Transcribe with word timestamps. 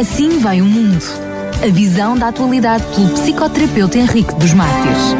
Assim 0.00 0.38
vai 0.40 0.60
o 0.60 0.64
mundo. 0.64 1.02
A 1.62 1.66
visão 1.68 2.16
da 2.16 2.28
atualidade 2.28 2.84
pelo 2.94 3.08
psicoterapeuta 3.10 3.98
Henrique 3.98 4.34
dos 4.34 4.52
Mártires. 4.52 5.16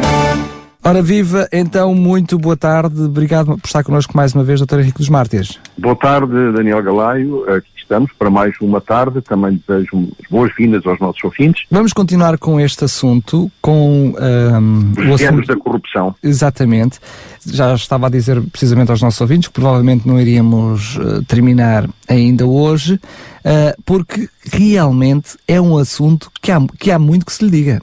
Ora 0.83 1.01
viva, 1.01 1.47
então, 1.53 1.95
muito 1.95 2.37
boa 2.37 2.57
tarde. 2.57 3.01
Obrigado 3.03 3.57
por 3.57 3.65
estar 3.65 3.83
connosco 3.83 4.15
mais 4.17 4.33
uma 4.33 4.43
vez, 4.43 4.59
Dr. 4.59 4.79
Henrique 4.79 4.97
dos 4.97 5.07
Mártires. 5.07 5.57
Boa 5.77 5.95
tarde, 5.95 6.51
Daniel 6.51 6.83
Galaio. 6.83 7.49
Aqui 7.49 7.72
estamos 7.83 8.11
para 8.17 8.29
mais 8.29 8.55
uma 8.59 8.81
tarde. 8.81 9.21
Também 9.21 9.61
desejo 9.67 10.09
boas-vindas 10.29 10.85
aos 10.85 10.99
nossos 10.99 11.23
ouvintes. 11.23 11.63
Vamos 11.69 11.93
continuar 11.93 12.37
com 12.37 12.59
este 12.59 12.85
assunto, 12.85 13.51
com 13.61 14.13
um, 14.17 14.91
Os 14.97 15.21
o 15.21 15.25
assunto 15.25 15.47
da 15.47 15.55
corrupção. 15.55 16.15
Exatamente. 16.23 16.99
Já 17.45 17.73
estava 17.73 18.07
a 18.07 18.09
dizer 18.09 18.41
precisamente 18.41 18.89
aos 18.89 19.01
nossos 19.01 19.21
ouvintes 19.21 19.47
que 19.47 19.53
provavelmente 19.53 20.07
não 20.07 20.19
iríamos 20.19 20.97
uh, 20.97 21.23
terminar 21.25 21.87
ainda 22.09 22.45
hoje, 22.45 22.95
uh, 22.95 23.81
porque 23.85 24.27
realmente 24.51 25.37
é 25.47 25.59
um 25.61 25.77
assunto 25.77 26.31
que 26.41 26.51
há, 26.51 26.59
que 26.79 26.91
há 26.91 26.97
muito 26.97 27.25
que 27.25 27.33
se 27.33 27.43
lhe 27.45 27.51
diga. 27.51 27.81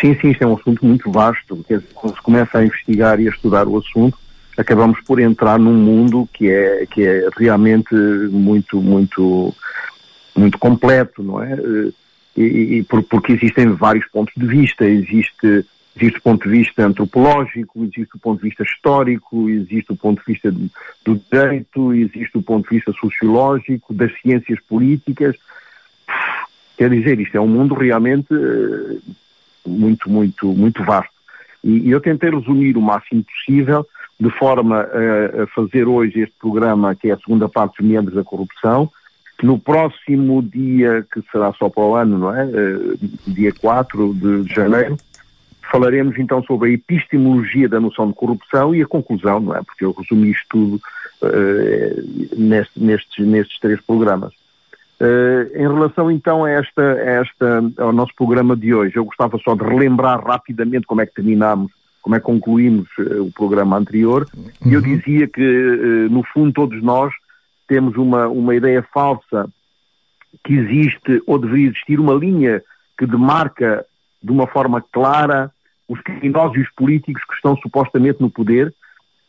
Sim, 0.00 0.16
sim, 0.20 0.30
isto 0.30 0.44
é 0.44 0.46
um 0.46 0.54
assunto 0.56 0.86
muito 0.86 1.10
vasto. 1.10 1.64
Quando 1.94 2.14
se 2.14 2.22
começa 2.22 2.58
a 2.58 2.64
investigar 2.64 3.20
e 3.20 3.26
a 3.26 3.30
estudar 3.30 3.66
o 3.66 3.76
assunto, 3.76 4.16
acabamos 4.58 5.00
por 5.02 5.20
entrar 5.20 5.58
num 5.58 5.74
mundo 5.74 6.28
que 6.32 6.50
é, 6.50 6.84
que 6.86 7.06
é 7.06 7.28
realmente 7.36 7.94
muito, 7.94 8.82
muito, 8.82 9.54
muito 10.36 10.58
completo, 10.58 11.22
não 11.22 11.40
é? 11.40 11.56
E, 12.36 12.78
e 12.78 12.82
porque 12.82 13.34
existem 13.34 13.68
vários 13.72 14.06
pontos 14.08 14.34
de 14.36 14.46
vista. 14.46 14.84
Existe, 14.84 15.64
existe 15.96 16.18
o 16.18 16.22
ponto 16.22 16.42
de 16.42 16.58
vista 16.58 16.84
antropológico, 16.84 17.84
existe 17.84 18.16
o 18.16 18.18
ponto 18.18 18.42
de 18.42 18.48
vista 18.48 18.64
histórico, 18.64 19.48
existe 19.48 19.92
o 19.92 19.96
ponto 19.96 20.18
de 20.18 20.32
vista 20.32 20.50
do 20.50 21.22
direito, 21.30 21.94
existe 21.94 22.36
o 22.36 22.42
ponto 22.42 22.68
de 22.68 22.74
vista 22.76 22.92
sociológico, 22.92 23.94
das 23.94 24.12
ciências 24.20 24.58
políticas. 24.68 25.36
Quer 26.76 26.90
dizer, 26.90 27.20
isto 27.20 27.36
é 27.36 27.40
um 27.40 27.48
mundo 27.48 27.74
realmente 27.74 28.28
muito, 29.64 30.10
muito, 30.10 30.46
muito 30.48 30.82
vasto. 30.82 31.12
E 31.62 31.90
eu 31.90 32.00
tentei 32.00 32.30
resumir 32.30 32.76
o 32.76 32.82
máximo 32.82 33.24
possível, 33.24 33.86
de 34.20 34.30
forma 34.30 34.80
a, 34.80 35.42
a, 35.42 35.46
fazer 35.48 35.86
hoje 35.86 36.20
este 36.20 36.34
programa, 36.40 36.94
que 36.94 37.08
é 37.08 37.12
a 37.12 37.18
segunda 37.18 37.48
parte 37.48 37.80
dos 37.80 37.90
membros 37.90 38.14
da 38.14 38.24
corrupção, 38.24 38.90
no 39.42 39.58
próximo 39.58 40.42
dia, 40.42 41.06
que 41.12 41.22
será 41.30 41.52
só 41.52 41.68
para 41.68 41.82
o 41.82 41.94
ano, 41.94 42.18
não 42.18 42.34
é? 42.34 42.44
Uh, 42.44 42.98
dia 43.28 43.52
4 43.52 44.14
de 44.14 44.52
janeiro, 44.52 44.96
falaremos 45.70 46.18
então 46.18 46.42
sobre 46.42 46.70
a 46.70 46.72
epistemologia 46.72 47.68
da 47.68 47.78
noção 47.78 48.08
de 48.08 48.14
corrupção 48.14 48.74
e 48.74 48.82
a 48.82 48.86
conclusão, 48.86 49.38
não 49.38 49.54
é? 49.54 49.62
Porque 49.62 49.84
eu 49.84 49.92
resumi 49.92 50.30
isto 50.30 50.46
tudo 50.50 50.80
uh, 51.22 52.36
neste, 52.36 52.82
nestes, 52.82 53.26
nestes 53.26 53.60
três 53.60 53.80
programas. 53.80 54.32
Uh, 55.00 55.46
em 55.54 55.68
relação 55.68 56.10
então 56.10 56.44
a 56.44 56.50
esta, 56.50 56.82
a 56.82 57.10
esta, 57.20 57.62
ao 57.78 57.92
nosso 57.92 58.12
programa 58.16 58.56
de 58.56 58.74
hoje, 58.74 58.96
eu 58.96 59.04
gostava 59.04 59.38
só 59.38 59.54
de 59.54 59.62
relembrar 59.62 60.20
rapidamente 60.26 60.86
como 60.86 61.00
é 61.00 61.06
que 61.06 61.14
terminámos, 61.14 61.70
como 62.08 62.16
é 62.16 62.20
que 62.20 62.24
concluímos 62.24 62.88
uh, 62.98 63.22
o 63.22 63.30
programa 63.30 63.76
anterior. 63.76 64.26
E 64.64 64.72
eu 64.72 64.80
uhum. 64.80 64.96
dizia 64.96 65.28
que, 65.28 65.42
uh, 65.42 66.10
no 66.10 66.22
fundo, 66.22 66.54
todos 66.54 66.82
nós 66.82 67.12
temos 67.66 67.98
uma, 67.98 68.26
uma 68.28 68.54
ideia 68.54 68.82
falsa 68.94 69.46
que 70.42 70.54
existe 70.54 71.22
ou 71.26 71.38
deveria 71.38 71.66
existir 71.66 72.00
uma 72.00 72.14
linha 72.14 72.62
que 72.96 73.04
demarca 73.04 73.84
de 74.22 74.32
uma 74.32 74.46
forma 74.46 74.82
clara 74.90 75.50
os 75.86 76.00
criminosos 76.00 76.56
e 76.56 76.60
os 76.60 76.70
políticos 76.70 77.22
que 77.24 77.34
estão 77.34 77.54
supostamente 77.58 78.22
no 78.22 78.30
poder 78.30 78.74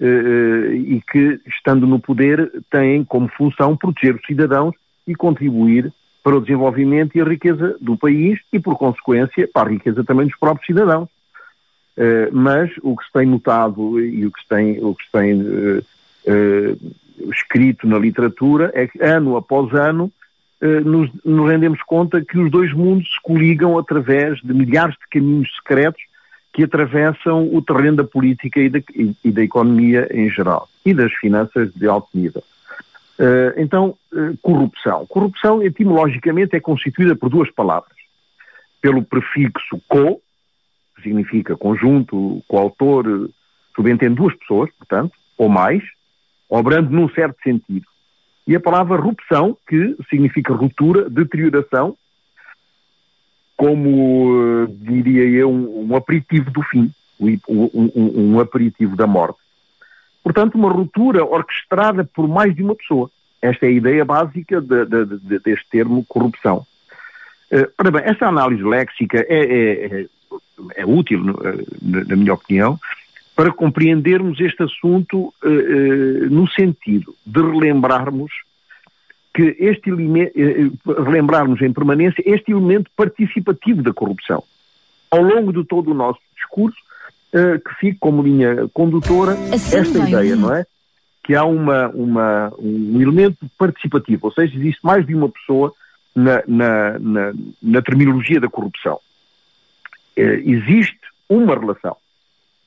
e 0.01 1.01
que, 1.11 1.39
estando 1.45 1.85
no 1.85 1.99
poder, 1.99 2.49
têm 2.69 3.03
como 3.03 3.29
função 3.29 3.75
proteger 3.75 4.15
os 4.15 4.25
cidadãos 4.25 4.73
e 5.05 5.13
contribuir 5.13 5.91
para 6.23 6.37
o 6.37 6.41
desenvolvimento 6.41 7.17
e 7.17 7.21
a 7.21 7.25
riqueza 7.25 7.77
do 7.79 7.97
país 7.97 8.39
e, 8.51 8.59
por 8.59 8.77
consequência, 8.77 9.49
para 9.53 9.69
a 9.69 9.71
riqueza 9.73 10.03
também 10.03 10.27
dos 10.27 10.37
próprios 10.37 10.65
cidadãos. 10.65 11.09
Uh, 11.99 12.31
mas 12.31 12.71
o 12.81 12.95
que 12.95 13.03
se 13.03 13.11
tem 13.11 13.25
notado 13.25 13.99
e 13.99 14.25
o 14.25 14.31
que 14.31 14.41
se 14.41 14.47
tem, 14.47 14.81
o 14.81 14.95
que 14.95 15.03
se 15.03 15.11
tem 15.11 15.41
uh, 15.41 15.79
uh, 15.79 17.29
escrito 17.29 17.85
na 17.85 17.99
literatura 17.99 18.71
é 18.73 18.87
que, 18.87 19.03
ano 19.03 19.35
após 19.35 19.73
ano, 19.73 20.11
nos, 20.83 21.09
nos, 21.23 21.49
rendemos 21.49 21.81
conta 21.83 22.21
que 22.21 22.37
os 22.37 22.51
dois 22.51 22.73
mundos 22.73 23.07
se 23.07 23.21
coligam 23.21 23.77
através 23.77 24.41
de 24.41 24.53
milhares 24.53 24.93
de 24.95 25.07
caminhos 25.09 25.49
secretos 25.55 26.01
que 26.51 26.63
atravessam 26.63 27.47
o 27.53 27.61
terreno 27.61 27.97
da 27.97 28.03
política 28.03 28.59
e 28.59 28.69
da, 28.69 28.79
e, 28.93 29.15
e 29.23 29.31
da 29.31 29.41
economia 29.41 30.09
em 30.11 30.29
geral 30.29 30.67
e 30.85 30.93
das 30.93 31.13
finanças 31.13 31.73
de 31.73 31.87
alto 31.87 32.09
nível. 32.13 32.43
Uh, 33.19 33.51
então, 33.57 33.95
uh, 34.13 34.37
corrupção. 34.41 35.05
Corrupção, 35.05 35.61
etimologicamente, 35.61 36.55
é 36.55 36.59
constituída 36.59 37.15
por 37.15 37.29
duas 37.29 37.51
palavras. 37.51 37.97
Pelo 38.81 39.03
prefixo 39.03 39.81
co, 39.87 40.21
significa 41.01 41.57
conjunto, 41.57 42.43
coautor, 42.47 43.29
subentende 43.75 44.15
duas 44.15 44.35
pessoas, 44.35 44.69
portanto, 44.77 45.13
ou 45.37 45.49
mais, 45.49 45.83
obrando 46.49 46.89
num 46.89 47.09
certo 47.09 47.41
sentido. 47.41 47.85
E 48.45 48.55
a 48.55 48.59
palavra 48.59 48.97
rupção, 48.97 49.55
que 49.67 49.95
significa 50.09 50.53
ruptura, 50.53 51.09
deterioração, 51.09 51.95
como, 53.55 54.63
uh, 54.63 54.67
diria 54.67 55.23
eu, 55.25 55.51
um, 55.51 55.95
aperitivo 55.95 56.49
do 56.49 56.63
fim, 56.63 56.91
um, 57.47 58.39
aperitivo 58.39 58.95
da 58.95 59.05
morte. 59.05 59.37
Portanto, 60.23 60.55
uma 60.55 60.71
ruptura 60.71 61.23
orquestrada 61.23 62.03
por 62.05 62.27
mais 62.27 62.55
de 62.55 62.63
uma 62.63 62.73
pessoa. 62.73 63.11
Esta 63.41 63.65
é 63.65 63.69
a 63.69 63.73
ideia 63.73 64.05
básica 64.05 64.59
de, 64.59 64.85
de, 64.85 65.05
de, 65.05 65.39
deste 65.39 65.69
termo 65.69 66.05
corrupção. 66.07 66.65
Uh, 67.51 67.71
ora 67.77 67.91
bem, 67.91 68.01
esta 68.05 68.27
análise 68.27 68.63
léxica 68.63 69.25
é, 69.27 69.39
é, 69.39 70.05
é, 70.75 70.85
útil, 70.85 71.21
eh, 71.29 72.05
na 72.07 72.15
minha 72.15 72.33
opinião, 72.33 72.79
para 73.35 73.51
compreendermos 73.51 74.39
este 74.41 74.63
assunto 74.63 75.17
uh, 75.17 75.47
uh, 75.47 76.29
no 76.29 76.47
sentido 76.49 77.15
de 77.25 77.41
relembrarmos 77.41 78.31
que 79.33 79.55
este 79.59 79.89
elemento, 79.89 80.33
relembrarmos 80.85 81.61
em 81.61 81.71
permanência 81.71 82.21
este 82.25 82.51
elemento 82.51 82.91
participativo 82.97 83.81
da 83.81 83.93
corrupção. 83.93 84.43
Ao 85.09 85.21
longo 85.21 85.53
de 85.53 85.63
todo 85.63 85.91
o 85.91 85.93
nosso 85.93 86.19
discurso, 86.35 86.77
que 87.31 87.75
fique 87.79 87.97
como 87.99 88.23
linha 88.23 88.67
condutora 88.73 89.33
assim 89.53 89.77
esta 89.77 89.99
ideia, 89.99 90.35
não 90.35 90.53
é? 90.53 90.65
Que 91.23 91.35
há 91.35 91.45
uma, 91.45 91.87
uma, 91.89 92.51
um 92.57 92.99
elemento 92.99 93.37
participativo, 93.57 94.27
ou 94.27 94.33
seja, 94.33 94.57
existe 94.57 94.83
mais 94.83 95.05
de 95.05 95.13
uma 95.15 95.29
pessoa 95.29 95.71
na, 96.15 96.43
na, 96.47 96.99
na, 96.99 97.33
na 97.61 97.81
terminologia 97.81 98.39
da 98.39 98.49
corrupção. 98.49 98.99
Uh, 100.19 100.49
existe 100.49 100.99
uma 101.29 101.55
relação. 101.55 101.95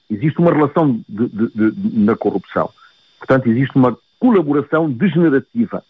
Existe 0.08 0.38
uma 0.38 0.52
relação 0.52 1.02
de, 1.08 1.28
de, 1.28 1.72
de, 1.72 1.98
na 1.98 2.16
corrupção. 2.16 2.70
Portanto, 3.18 3.48
existe 3.48 3.76
uma 3.76 3.96
colaboração 4.18 4.90
degenerativa, 4.90 5.84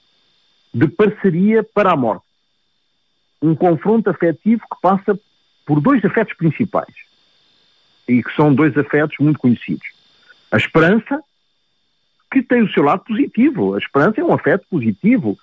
de 0.73 0.89
parceria 0.89 1.63
para 1.63 1.93
a 1.93 1.97
morte. 1.97 2.25
Um 3.41 3.55
confronto 3.55 4.09
afetivo 4.09 4.63
que 4.63 4.81
passa 4.81 5.19
por 5.67 5.81
dois 5.81 6.05
afetos 6.05 6.35
principais 6.35 6.95
e 8.09 8.23
que 8.23 8.35
são 8.35 8.55
dois 8.55 8.77
afetos 8.77 9.17
muito 9.21 9.39
conhecidos. 9.39 9.87
A 10.51 10.57
esperança, 10.57 11.23
que 12.31 12.43
tem 12.43 12.63
o 12.63 12.73
seu 12.73 12.83
lado 12.83 13.05
positivo. 13.05 13.75
A 13.75 13.79
esperança 13.79 14.21
é 14.21 14.25
um 14.25 14.33
afeto 14.33 14.67
positivo, 14.71 15.39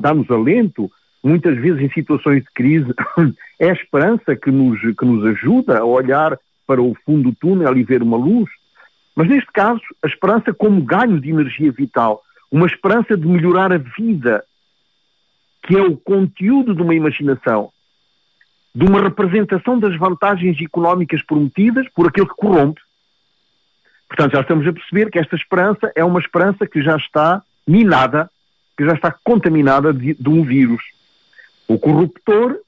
dá-nos 0.00 0.30
alento, 0.30 0.90
muitas 1.26 1.56
vezes 1.56 1.80
em 1.80 1.90
situações 1.90 2.42
de 2.42 2.50
crise. 2.54 2.94
é 3.58 3.70
a 3.70 3.74
esperança 3.74 4.36
que 4.36 4.50
nos, 4.50 4.80
que 4.80 5.04
nos 5.04 5.24
ajuda 5.26 5.78
a 5.78 5.84
olhar 5.84 6.38
para 6.66 6.80
o 6.80 6.96
fundo 7.04 7.30
do 7.30 7.36
túnel 7.36 7.76
e 7.76 7.82
ver 7.82 8.02
uma 8.02 8.16
luz. 8.16 8.48
Mas 9.14 9.28
neste 9.28 9.50
caso, 9.52 9.80
a 10.02 10.06
esperança 10.06 10.52
como 10.52 10.82
ganho 10.82 11.20
de 11.20 11.30
energia 11.30 11.72
vital, 11.72 12.22
uma 12.50 12.66
esperança 12.66 13.16
de 13.16 13.26
melhorar 13.26 13.72
a 13.72 13.78
vida, 13.78 14.44
que 15.62 15.76
é 15.76 15.82
o 15.82 15.96
conteúdo 15.96 16.74
de 16.74 16.82
uma 16.82 16.94
imaginação, 16.94 17.70
de 18.74 18.84
uma 18.84 19.00
representação 19.00 19.78
das 19.78 19.96
vantagens 19.96 20.60
económicas 20.60 21.22
prometidas 21.22 21.88
por 21.94 22.06
aquele 22.06 22.28
que 22.28 22.34
corrompe. 22.34 22.80
Portanto, 24.06 24.32
já 24.32 24.42
estamos 24.42 24.66
a 24.66 24.72
perceber 24.72 25.10
que 25.10 25.18
esta 25.18 25.34
esperança 25.34 25.90
é 25.96 26.04
uma 26.04 26.20
esperança 26.20 26.66
que 26.66 26.80
já 26.82 26.96
está 26.96 27.42
minada, 27.66 28.30
que 28.76 28.84
já 28.84 28.92
está 28.92 29.10
contaminada 29.24 29.92
de, 29.92 30.14
de 30.14 30.28
um 30.28 30.44
vírus. 30.44 30.82
O 31.68 31.78
corruptor 31.78 32.58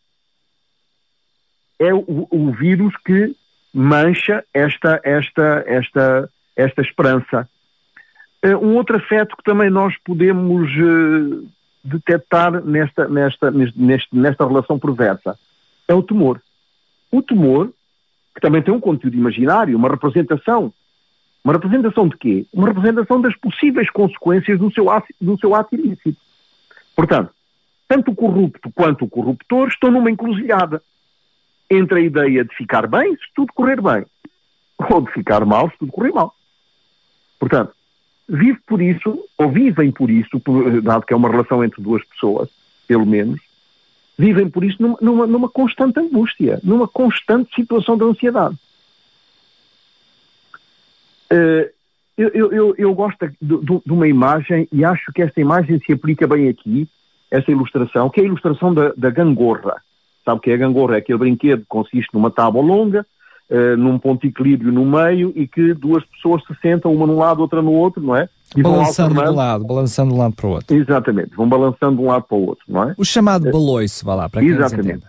é 1.78 1.94
o, 1.94 2.26
o, 2.30 2.52
vírus 2.52 2.92
que 3.04 3.34
mancha 3.72 4.44
esta, 4.52 5.00
esta, 5.04 5.64
esta, 5.66 6.30
esta 6.56 6.82
esperança. 6.82 7.48
Uh, 8.44 8.56
um 8.56 8.76
outro 8.76 8.96
afeto 8.96 9.36
que 9.36 9.44
também 9.44 9.70
nós 9.70 9.94
podemos 10.04 10.68
uh, 10.70 11.48
detectar 11.84 12.64
nesta, 12.64 13.08
nesta, 13.08 13.50
nesta, 14.12 14.46
relação 14.46 14.78
perversa 14.78 15.38
é 15.86 15.94
o 15.94 16.02
temor. 16.02 16.42
O 17.10 17.22
temor, 17.22 17.72
que 18.34 18.40
também 18.40 18.62
tem 18.62 18.74
um 18.74 18.80
conteúdo 18.80 19.16
imaginário, 19.16 19.76
uma 19.76 19.88
representação. 19.88 20.72
Uma 21.44 21.54
representação 21.54 22.08
de 22.08 22.16
quê? 22.16 22.46
Uma 22.52 22.68
representação 22.68 23.20
das 23.20 23.36
possíveis 23.36 23.88
consequências 23.90 24.58
do 24.58 24.72
seu 24.72 24.86
do 25.20 25.38
seu 25.38 25.54
ato 25.54 25.74
ilícito. 25.74 26.20
Portanto, 26.94 27.32
tanto 27.88 28.10
o 28.10 28.14
corrupto 28.14 28.70
quanto 28.72 29.06
o 29.06 29.08
corruptor 29.08 29.68
estão 29.68 29.90
numa 29.90 30.10
encruzilhada 30.10 30.82
entre 31.70 32.00
a 32.00 32.02
ideia 32.02 32.44
de 32.44 32.54
ficar 32.54 32.86
bem 32.86 33.14
se 33.16 33.24
tudo 33.34 33.52
correr 33.52 33.80
bem, 33.80 34.04
ou 34.90 35.00
de 35.00 35.10
ficar 35.12 35.44
mal 35.44 35.70
se 35.70 35.78
tudo 35.78 35.90
correr 35.90 36.12
mal. 36.12 36.34
Portanto, 37.38 37.72
vive 38.28 38.58
por 38.66 38.82
isso, 38.82 39.18
ou 39.38 39.50
vivem 39.50 39.90
por 39.90 40.10
isso, 40.10 40.40
dado 40.82 41.06
que 41.06 41.12
é 41.12 41.16
uma 41.16 41.30
relação 41.30 41.64
entre 41.64 41.82
duas 41.82 42.04
pessoas, 42.04 42.50
pelo 42.86 43.06
menos, 43.06 43.40
vivem 44.18 44.50
por 44.50 44.64
isso 44.64 44.80
numa, 44.80 44.98
numa, 45.00 45.26
numa 45.26 45.48
constante 45.48 45.98
angústia, 45.98 46.60
numa 46.62 46.86
constante 46.86 47.54
situação 47.54 47.96
de 47.96 48.04
ansiedade. 48.04 48.56
Uh, 51.30 51.70
eu, 52.16 52.50
eu, 52.52 52.74
eu, 52.76 52.94
gosto 52.94 53.28
de, 53.28 53.36
de, 53.40 53.80
de, 53.86 53.92
uma 53.92 54.08
imagem 54.08 54.66
e 54.72 54.84
acho 54.84 55.12
que 55.12 55.22
esta 55.22 55.40
imagem 55.40 55.78
se 55.78 55.92
aplica 55.92 56.26
bem 56.26 56.48
aqui, 56.48 56.88
esta 57.30 57.50
ilustração, 57.50 58.08
que 58.08 58.20
é 58.20 58.24
a 58.24 58.26
ilustração 58.26 58.72
da, 58.72 58.92
da 58.96 59.10
gangorra. 59.10 59.76
Sabe 60.24 60.38
o 60.38 60.40
que 60.40 60.50
é 60.50 60.54
a 60.54 60.58
gangorra? 60.58 60.96
É 60.96 60.98
aquele 60.98 61.18
brinquedo 61.18 61.60
que 61.60 61.68
consiste 61.68 62.12
numa 62.12 62.30
tábua 62.30 62.62
longa, 62.62 63.06
uh, 63.50 63.76
num 63.76 63.98
ponto 63.98 64.22
de 64.22 64.28
equilíbrio 64.28 64.72
no 64.72 64.84
meio 64.84 65.32
e 65.34 65.46
que 65.46 65.74
duas 65.74 66.04
pessoas 66.04 66.42
se 66.46 66.54
sentam, 66.60 66.92
uma 66.92 67.06
num 67.06 67.18
lado, 67.18 67.40
outra 67.40 67.62
no 67.62 67.72
outro, 67.72 68.02
não 68.02 68.16
é? 68.16 68.28
E 68.56 68.62
balançando 68.62 69.14
de 69.14 69.20
um 69.20 69.34
lado, 69.34 69.64
balançando 69.66 70.10
de 70.10 70.16
um 70.16 70.22
lado 70.22 70.34
para 70.34 70.46
o 70.46 70.50
outro. 70.50 70.76
Exatamente, 70.76 71.36
vão 71.36 71.48
balançando 71.48 71.96
de 71.96 72.02
um 72.02 72.06
lado 72.06 72.22
para 72.22 72.36
o 72.36 72.46
outro, 72.46 72.64
não 72.68 72.84
é? 72.84 72.94
O 72.96 73.04
chamado 73.04 73.50
baloiço, 73.50 74.04
vá 74.04 74.14
lá, 74.14 74.28
para 74.28 74.40
quem 74.40 74.50
Exatamente. 74.50 75.06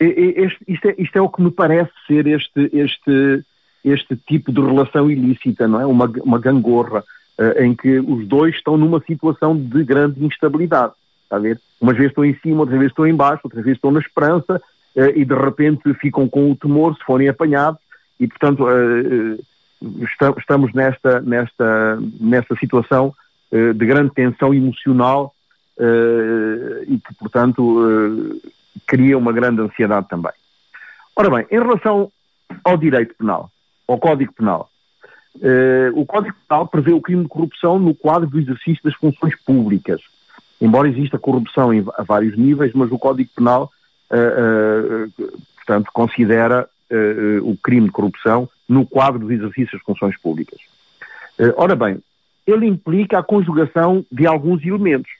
Este, 0.00 0.58
isto, 0.66 0.88
é, 0.88 0.94
isto 0.98 1.16
é 1.16 1.20
o 1.20 1.28
que 1.28 1.42
me 1.42 1.50
parece 1.50 1.90
ser 2.06 2.26
este, 2.26 2.70
este, 2.72 3.44
este 3.84 4.16
tipo 4.16 4.50
de 4.50 4.60
relação 4.60 5.10
ilícita, 5.10 5.68
não 5.68 5.80
é? 5.80 5.86
Uma, 5.86 6.10
uma 6.24 6.38
gangorra, 6.38 7.04
uh, 7.38 7.62
em 7.62 7.74
que 7.74 8.00
os 8.00 8.26
dois 8.26 8.54
estão 8.54 8.78
numa 8.78 9.00
situação 9.00 9.54
de 9.56 9.84
grande 9.84 10.24
instabilidade, 10.24 10.94
está 11.30 11.36
a 11.36 11.40
ver? 11.40 11.60
Umas 11.80 11.96
vezes 11.96 12.10
estão 12.10 12.24
em 12.24 12.34
cima, 12.40 12.60
outras 12.60 12.78
vezes 12.78 12.90
estão 12.90 13.06
em 13.06 13.14
baixo, 13.14 13.42
outras 13.44 13.64
vezes 13.64 13.76
estão 13.76 13.92
na 13.92 14.00
esperança, 14.00 14.60
uh, 14.96 15.12
e 15.14 15.24
de 15.24 15.34
repente 15.34 15.94
ficam 15.94 16.28
com 16.28 16.50
o 16.50 16.56
temor 16.56 16.96
se 16.96 17.04
forem 17.04 17.28
apanhados, 17.28 17.80
e 18.18 18.26
portanto 18.26 18.64
uh, 18.64 19.44
estamos 20.38 20.74
nesta, 20.74 21.20
nesta, 21.20 21.98
nesta 22.20 22.56
situação 22.56 23.14
de 23.50 23.86
grande 23.86 24.12
tensão 24.14 24.54
emocional 24.54 25.34
e 26.86 26.98
que, 26.98 27.14
portanto, 27.18 28.40
cria 28.86 29.16
uma 29.16 29.32
grande 29.32 29.62
ansiedade 29.62 30.06
também. 30.06 30.32
Ora 31.16 31.30
bem, 31.30 31.46
em 31.50 31.58
relação 31.58 32.12
ao 32.62 32.76
direito 32.76 33.14
penal, 33.16 33.50
ao 33.88 33.98
Código 33.98 34.34
Penal, 34.34 34.70
o 35.94 36.04
Código 36.04 36.36
Penal 36.46 36.68
prevê 36.68 36.92
o 36.92 37.00
crime 37.00 37.22
de 37.22 37.28
corrupção 37.28 37.78
no 37.78 37.94
quadro 37.94 38.28
do 38.28 38.38
exercício 38.38 38.84
das 38.84 38.94
funções 38.94 39.34
públicas. 39.44 40.00
Embora 40.60 40.88
exista 40.88 41.18
corrupção 41.18 41.72
em, 41.72 41.84
a 41.96 42.02
vários 42.02 42.36
níveis, 42.36 42.72
mas 42.74 42.90
o 42.92 42.98
Código 42.98 43.30
Penal, 43.34 43.70
portanto, 45.56 45.90
considera 45.92 46.68
o 47.42 47.56
crime 47.56 47.86
de 47.86 47.92
corrupção 47.92 48.48
no 48.70 48.86
quadro 48.86 49.18
dos 49.18 49.30
exercícios 49.30 49.80
de 49.80 49.84
funções 49.84 50.16
públicas. 50.18 50.60
Uh, 51.40 51.52
ora 51.56 51.74
bem, 51.74 52.00
ele 52.46 52.66
implica 52.66 53.18
a 53.18 53.22
conjugação 53.22 54.06
de 54.12 54.26
alguns 54.26 54.64
elementos. 54.64 55.10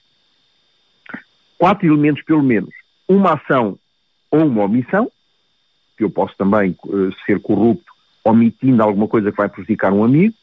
Quatro 1.57 1.85
elementos, 1.85 2.23
pelo 2.23 2.41
menos. 2.41 2.73
Uma 3.07 3.33
ação 3.33 3.77
ou 4.31 4.45
uma 4.45 4.63
omissão, 4.63 5.11
que 5.97 6.03
eu 6.03 6.09
posso 6.09 6.33
também 6.37 6.77
uh, 6.85 7.11
ser 7.25 7.41
corrupto 7.41 7.91
omitindo 8.23 8.81
alguma 8.81 9.07
coisa 9.07 9.31
que 9.31 9.37
vai 9.37 9.49
prejudicar 9.49 9.91
um 9.91 10.03
amigo, 10.03 10.33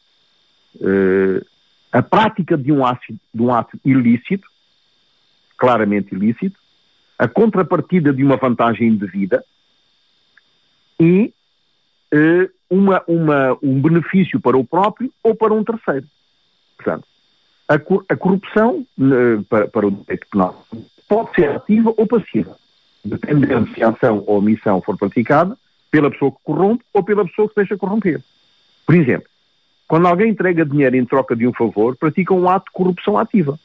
uh, 0.75 1.45
a 1.91 2.03
prática 2.03 2.55
de 2.55 2.71
um, 2.71 2.85
ato, 2.85 3.13
de 3.33 3.41
um 3.41 3.51
ato 3.51 3.79
ilícito, 3.83 4.47
claramente 5.59 6.15
ilícito, 6.15 6.57
a 7.17 7.27
contrapartida 7.27 8.13
de 8.13 8.23
uma 8.23 8.37
vantagem 8.37 8.87
indevida 8.87 9.43
e 10.99 11.33
uh, 12.13 12.49
uma, 12.69 13.03
uma, 13.07 13.57
um 13.61 13.81
benefício 13.81 14.39
para 14.39 14.57
o 14.57 14.65
próprio 14.65 15.11
ou 15.21 15.35
para 15.35 15.53
um 15.53 15.63
terceiro. 15.63 16.07
Portanto, 16.77 17.05
a, 17.67 17.75
a 17.75 18.15
corrupção 18.15 18.85
uh, 18.97 19.43
para, 19.49 19.67
para 19.67 19.87
o 19.87 19.91
direito 19.91 20.27
penal 20.31 20.65
pode 21.07 21.35
ser 21.35 21.49
ativa 21.49 21.93
ou 21.97 22.07
passiva, 22.07 22.55
dependendo 23.03 23.67
se 23.73 23.83
a 23.83 23.89
ação 23.89 24.23
ou 24.25 24.37
omissão 24.37 24.81
for 24.81 24.97
praticada 24.97 25.57
pela 25.91 26.09
pessoa 26.09 26.31
que 26.31 26.37
corrompe 26.43 26.83
ou 26.93 27.03
pela 27.03 27.25
pessoa 27.25 27.49
que 27.49 27.55
deixa 27.55 27.75
corromper. 27.75 28.21
Por 28.85 28.95
exemplo, 28.95 29.27
quando 29.87 30.07
alguém 30.07 30.29
entrega 30.29 30.65
dinheiro 30.65 30.95
em 30.95 31.03
troca 31.03 31.35
de 31.35 31.47
um 31.47 31.53
favor, 31.53 31.97
pratica 31.97 32.33
um 32.33 32.47
ato 32.47 32.65
de 32.65 32.71
corrupção 32.71 33.17
ativa. 33.17 33.59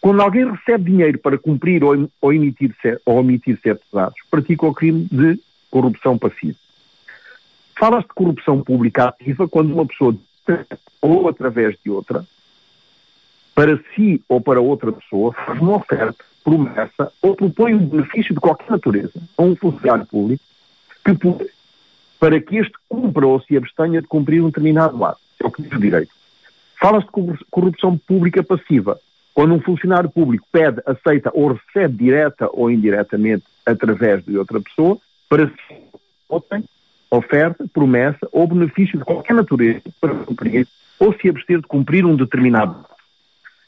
Quando 0.00 0.22
alguém 0.22 0.50
recebe 0.50 0.90
dinheiro 0.90 1.18
para 1.18 1.38
cumprir 1.38 1.82
ou, 1.82 2.10
ou, 2.20 2.32
emitir, 2.32 2.74
ou 3.04 3.18
omitir 3.18 3.58
certos 3.60 3.92
atos, 3.94 4.20
pratica 4.30 4.66
o 4.66 4.74
crime 4.74 5.08
de 5.10 5.40
corrupção 5.70 6.16
passiva. 6.16 6.56
Fala-se 7.78 8.08
de 8.08 8.14
corrupção 8.14 8.62
pública 8.62 9.08
ativa 9.08 9.48
quando 9.48 9.72
uma 9.72 9.86
pessoa, 9.86 10.16
ou 11.00 11.28
através 11.28 11.76
de 11.84 11.90
outra, 11.90 12.24
para 13.54 13.76
si 13.94 14.22
ou 14.28 14.40
para 14.40 14.60
outra 14.60 14.92
pessoa, 14.92 15.32
faz 15.32 15.60
uma 15.60 15.76
oferta, 15.76 16.24
promessa 16.44 17.12
ou 17.20 17.34
propõe 17.34 17.74
um 17.74 17.86
benefício 17.86 18.34
de 18.34 18.40
qualquer 18.40 18.70
natureza 18.70 19.20
a 19.36 19.42
um 19.42 19.56
funcionário 19.56 20.06
público 20.06 20.42
que, 21.04 21.50
para 22.18 22.40
que 22.40 22.56
este 22.56 22.74
cumpra 22.88 23.26
ou 23.26 23.40
se 23.40 23.56
abstenha 23.56 24.00
de 24.00 24.06
cumprir 24.06 24.40
um 24.42 24.46
determinado 24.46 25.04
ato. 25.04 25.20
É 25.40 25.46
o 25.46 25.50
que 25.50 25.62
diz 25.62 25.72
o 25.72 25.80
direito. 25.80 26.12
Fala-se 26.80 27.06
de 27.06 27.44
corrupção 27.50 27.98
pública 27.98 28.42
passiva, 28.42 29.00
quando 29.38 29.54
um 29.54 29.60
funcionário 29.60 30.10
público 30.10 30.44
pede, 30.50 30.82
aceita 30.84 31.30
ou 31.32 31.52
recebe 31.52 31.96
direta 31.96 32.48
ou 32.52 32.68
indiretamente 32.68 33.44
através 33.64 34.24
de 34.24 34.36
outra 34.36 34.60
pessoa, 34.60 34.98
para 35.28 35.48
tem 36.50 36.64
oferta, 37.08 37.64
promessa 37.72 38.28
ou 38.32 38.48
benefício 38.48 38.98
de 38.98 39.04
qualquer 39.04 39.34
natureza 39.34 39.82
para 40.00 40.12
cumprir 40.12 40.66
ou 40.98 41.14
se 41.14 41.28
abster 41.28 41.60
de 41.60 41.68
cumprir 41.68 42.04
um 42.04 42.16
determinado. 42.16 42.84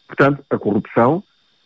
Portanto, 0.08 0.42
a 0.50 0.58
corrupção 0.58 1.22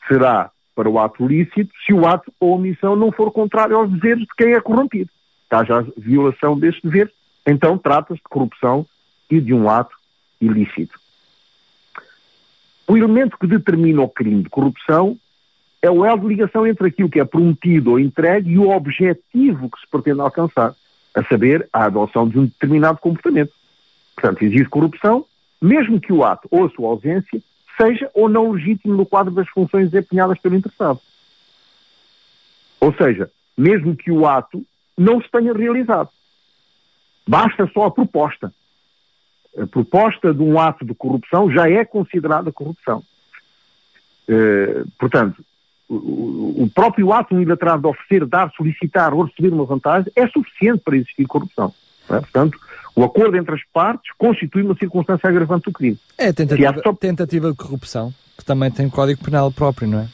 será 0.06 0.50
para 0.76 0.90
o 0.90 0.98
ato 0.98 1.26
lícito 1.26 1.72
se 1.86 1.94
o 1.94 2.06
ato 2.06 2.30
ou 2.38 2.56
omissão 2.56 2.94
não 2.94 3.10
for 3.10 3.32
contrário 3.32 3.74
aos 3.74 3.90
deveres 3.90 4.24
de 4.24 4.34
quem 4.36 4.52
é 4.52 4.60
corrompido. 4.60 5.08
Haja 5.50 5.78
a 5.78 5.84
violação 5.96 6.58
deste 6.58 6.86
dever, 6.86 7.10
então 7.46 7.78
trata-se 7.78 8.20
de 8.20 8.28
corrupção 8.28 8.84
e 9.30 9.40
de 9.40 9.54
um 9.54 9.70
ato 9.70 9.96
ilícito. 10.42 11.03
O 12.86 12.96
elemento 12.96 13.38
que 13.38 13.46
determina 13.46 14.02
o 14.02 14.08
crime 14.08 14.42
de 14.42 14.50
corrupção 14.50 15.16
é 15.81 15.90
o 15.90 16.04
elo 16.04 16.20
de 16.20 16.28
ligação 16.28 16.66
entre 16.66 16.88
aquilo 16.88 17.08
que 17.08 17.20
é 17.20 17.25
prometido 17.25 17.92
ou 17.92 18.00
entregue 18.00 18.52
e 18.52 18.58
o 18.58 18.70
objetivo 18.70 19.70
que 19.70 19.81
se 19.81 19.86
pretende 19.90 20.20
alcançar 20.20 20.75
a 21.14 21.25
saber, 21.25 21.68
a 21.73 21.85
adoção 21.85 22.28
de 22.28 22.38
um 22.38 22.44
determinado 22.47 22.99
comportamento. 22.99 23.52
Portanto, 24.14 24.42
existe 24.42 24.68
corrupção, 24.68 25.25
mesmo 25.61 26.00
que 26.00 26.12
o 26.12 26.25
ato 26.25 26.49
ou 26.50 26.66
a 26.66 26.70
sua 26.70 26.88
ausência 26.88 27.40
seja 27.80 28.11
ou 28.14 28.28
não 28.28 28.52
legítimo 28.52 28.94
no 28.94 29.06
quadro 29.06 29.32
das 29.32 29.49
funções 29.49 29.90
desempenhadas 29.90 30.38
pelo 30.38 30.56
interessado. 30.56 31.00
Ou 32.80 32.92
seja, 32.94 33.30
mesmo 33.56 33.97
que 33.97 34.11
o 34.11 34.26
ato 34.26 34.64
não 34.97 35.20
se 35.20 35.30
tenha 35.30 35.52
realizado. 35.52 36.09
Basta 37.26 37.66
só 37.73 37.87
a 37.87 37.90
proposta. 37.90 38.52
A 39.61 39.66
proposta 39.66 40.34
de 40.34 40.42
um 40.42 40.58
ato 40.58 40.84
de 40.84 40.94
corrupção 40.94 41.50
já 41.50 41.68
é 41.70 41.84
considerada 41.84 42.50
corrupção. 42.52 43.02
Uh, 44.28 44.88
portanto, 44.99 45.44
o, 45.88 46.68
próprio 46.75 47.12
ato 47.12 47.34
unilateral 47.34 47.78
de 47.78 47.87
oferecer, 47.87 48.26
dar, 48.26 48.50
solicitar 48.52 49.12
ou 49.12 49.25
receber 49.25 49.52
uma 49.52 49.64
vantagem 49.64 50.11
é 50.16 50.26
suficiente 50.28 50.80
para 50.84 50.96
existir 50.96 51.26
corrupção. 51.26 51.73
É? 52.08 52.20
Portanto, 52.20 52.58
o 52.96 53.04
acordo 53.04 53.37
entre 53.37 53.54
as 53.54 53.62
partes 53.73 54.11
constitui 54.16 54.62
uma 54.62 54.76
circunstância 54.76 55.28
agravante 55.28 55.64
do 55.64 55.73
crime. 55.73 55.99
É 56.16 56.28
a 56.28 56.32
tentativa, 56.32 56.80
só... 56.82 56.92
tentativa 56.92 57.50
de 57.50 57.56
corrupção, 57.56 58.12
que 58.37 58.44
também 58.44 58.70
tem 58.70 58.88
código 58.88 59.23
penal 59.23 59.50
próprio, 59.52 59.88
não 59.88 60.00
é? 60.00 60.08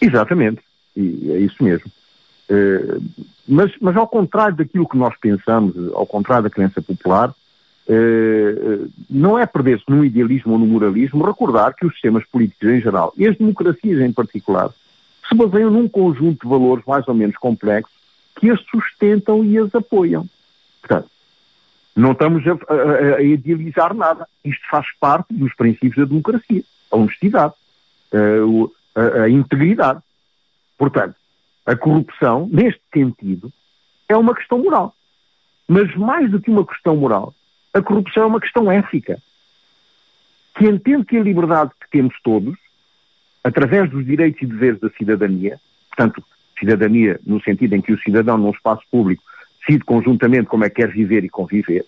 Exatamente, 0.00 0.60
e 0.96 1.32
é 1.32 1.38
isso 1.38 1.62
mesmo. 1.62 1.90
Uh, 2.50 3.02
mas, 3.46 3.72
mas 3.80 3.96
ao 3.96 4.06
contrário 4.06 4.56
daquilo 4.56 4.88
que 4.88 4.96
nós 4.96 5.14
pensamos, 5.20 5.74
ao 5.94 6.06
contrário 6.06 6.44
da 6.44 6.50
crença 6.50 6.80
popular, 6.80 7.34
uh, 7.88 8.90
não 9.08 9.38
é 9.38 9.46
perder-se 9.46 9.84
no 9.88 10.04
idealismo 10.04 10.52
ou 10.52 10.58
no 10.58 10.66
moralismo 10.66 11.24
recordar 11.24 11.74
que 11.74 11.86
os 11.86 11.92
sistemas 11.92 12.24
políticos 12.26 12.68
em 12.68 12.80
geral, 12.80 13.12
e 13.16 13.26
as 13.26 13.36
democracias 13.36 14.00
em 14.00 14.12
particular, 14.12 14.70
se 15.28 15.34
baseiam 15.34 15.70
num 15.70 15.88
conjunto 15.88 16.42
de 16.42 16.48
valores 16.48 16.84
mais 16.86 17.06
ou 17.08 17.14
menos 17.14 17.36
complexos 17.36 17.96
que 18.38 18.50
as 18.50 18.60
sustentam 18.62 19.44
e 19.44 19.58
as 19.58 19.74
apoiam. 19.74 20.26
Portanto, 20.80 21.08
não 21.94 22.12
estamos 22.12 22.44
a, 22.46 22.52
a, 22.52 23.16
a 23.16 23.22
idealizar 23.22 23.92
nada. 23.92 24.26
Isto 24.44 24.62
faz 24.70 24.86
parte 25.00 25.34
dos 25.34 25.52
princípios 25.54 25.96
da 25.96 26.04
democracia. 26.04 26.62
A 26.90 26.96
honestidade, 26.96 27.54
a, 28.94 29.22
a 29.24 29.28
integridade. 29.28 30.00
Portanto, 30.78 31.16
a 31.66 31.74
corrupção, 31.76 32.48
neste 32.50 32.80
sentido, 32.94 33.52
é 34.08 34.16
uma 34.16 34.34
questão 34.34 34.58
moral. 34.58 34.94
Mas 35.66 35.94
mais 35.96 36.30
do 36.30 36.40
que 36.40 36.50
uma 36.50 36.64
questão 36.64 36.96
moral, 36.96 37.34
a 37.72 37.82
corrupção 37.82 38.24
é 38.24 38.26
uma 38.26 38.40
questão 38.40 38.70
ética. 38.70 39.20
Que 40.56 40.66
entende 40.66 41.04
que 41.04 41.16
a 41.16 41.22
liberdade 41.22 41.70
que 41.80 41.90
temos 41.90 42.14
todos 42.22 42.56
através 43.44 43.88
dos 43.90 44.04
direitos 44.04 44.42
e 44.42 44.46
deveres 44.46 44.80
da 44.80 44.90
cidadania, 44.90 45.60
portanto, 45.88 46.22
cidadania 46.58 47.20
no 47.24 47.40
sentido 47.42 47.74
em 47.74 47.80
que 47.80 47.92
o 47.92 48.00
cidadão 48.00 48.36
num 48.36 48.50
espaço 48.50 48.82
público 48.90 49.22
decide 49.60 49.84
conjuntamente 49.84 50.46
como 50.46 50.64
é 50.64 50.68
que 50.68 50.76
quer 50.76 50.90
viver 50.90 51.24
e 51.24 51.28
conviver, 51.28 51.84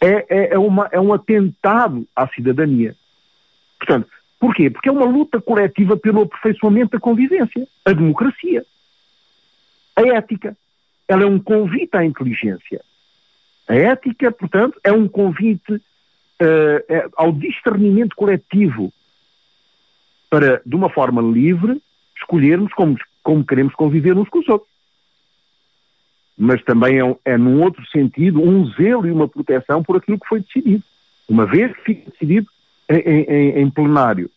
é, 0.00 0.26
é, 0.28 0.54
é, 0.54 0.58
uma, 0.58 0.88
é 0.90 1.00
um 1.00 1.12
atentado 1.12 2.06
à 2.16 2.26
cidadania. 2.28 2.96
Portanto, 3.78 4.08
porquê? 4.40 4.68
Porque 4.68 4.88
é 4.88 4.92
uma 4.92 5.04
luta 5.04 5.40
coletiva 5.40 5.96
pelo 5.96 6.22
aperfeiçoamento 6.22 6.92
da 6.92 7.00
convivência, 7.00 7.66
a 7.84 7.92
democracia, 7.92 8.64
a 9.94 10.02
ética. 10.02 10.56
Ela 11.06 11.22
é 11.22 11.26
um 11.26 11.38
convite 11.38 11.96
à 11.96 12.04
inteligência. 12.04 12.80
A 13.72 13.74
ética, 13.74 14.30
portanto, 14.30 14.78
é 14.84 14.92
um 14.92 15.08
convite 15.08 15.72
uh, 15.72 17.10
ao 17.16 17.32
discernimento 17.32 18.14
coletivo 18.14 18.92
para, 20.28 20.60
de 20.66 20.76
uma 20.76 20.90
forma 20.90 21.22
livre, 21.22 21.80
escolhermos 22.14 22.70
como, 22.74 22.98
como 23.22 23.46
queremos 23.46 23.74
conviver 23.74 24.14
uns 24.14 24.28
com 24.28 24.40
os 24.40 24.48
outros 24.48 24.70
mas 26.36 26.62
também 26.64 26.98
é, 27.00 27.16
é, 27.24 27.38
num 27.38 27.62
outro 27.62 27.82
sentido, 27.90 28.42
um 28.42 28.66
zelo 28.72 29.06
e 29.06 29.12
uma 29.12 29.28
proteção 29.28 29.82
por 29.82 29.96
aquilo 29.96 30.18
que 30.18 30.26
foi 30.26 30.40
decidido. 30.40 30.82
Uma 31.28 31.46
vez 31.46 31.74
que 31.76 31.84
fica 31.84 32.10
decidido 32.10 32.48
em, 32.88 32.98
em, 32.98 33.58
em 33.60 33.70
plenário 33.70 34.30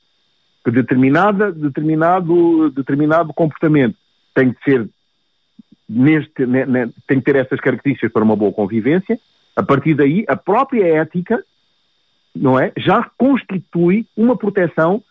que 0.64 0.72
determinada, 0.72 1.52
determinado, 1.52 2.70
determinado 2.72 3.34
comportamento 3.34 3.96
tem 4.34 4.54
que 4.54 4.64
ser 4.64 4.88
neste, 5.88 6.46
ne, 6.46 6.66
ne, 6.66 6.90
tem 7.08 7.20
que 7.20 7.26
ter 7.26 7.36
essas 7.36 7.60
características 7.60 8.12
para 8.12 8.24
uma 8.24 8.36
boa 8.36 8.52
convivência, 8.52 9.20
a 9.56 9.64
partir 9.64 9.94
daí 9.94 10.26
a 10.28 10.36
própria 10.36 10.86
ética 10.86 11.44
não 12.36 12.60
é, 12.60 12.72
já 12.78 13.10
constitui 13.18 14.06
uma 14.18 14.36
proteção 14.36 15.02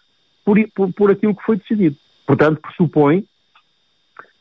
por, 0.44 0.58
por, 0.74 0.92
por 0.92 1.10
aquilo 1.10 1.34
que 1.34 1.44
foi 1.44 1.56
decidido. 1.56 1.96
Portanto, 2.26 2.60
pressupõe, 2.60 3.24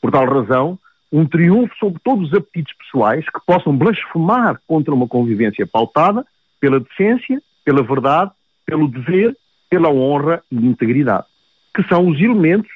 por 0.01 0.11
tal 0.11 0.25
razão, 0.25 0.77
um 1.11 1.25
triunfo 1.25 1.73
sobre 1.77 2.01
todos 2.03 2.27
os 2.27 2.33
apetites 2.33 2.75
pessoais 2.77 3.23
que 3.25 3.39
possam 3.45 3.77
blasfemar 3.77 4.59
contra 4.67 4.93
uma 4.93 5.07
convivência 5.07 5.65
pautada 5.65 6.25
pela 6.59 6.79
decência, 6.79 7.41
pela 7.63 7.83
verdade, 7.83 8.31
pelo 8.65 8.87
dever, 8.87 9.37
pela 9.69 9.89
honra 9.89 10.43
e 10.51 10.55
integridade, 10.55 11.25
que 11.73 11.83
são 11.83 12.07
os 12.07 12.19
elementos 12.19 12.69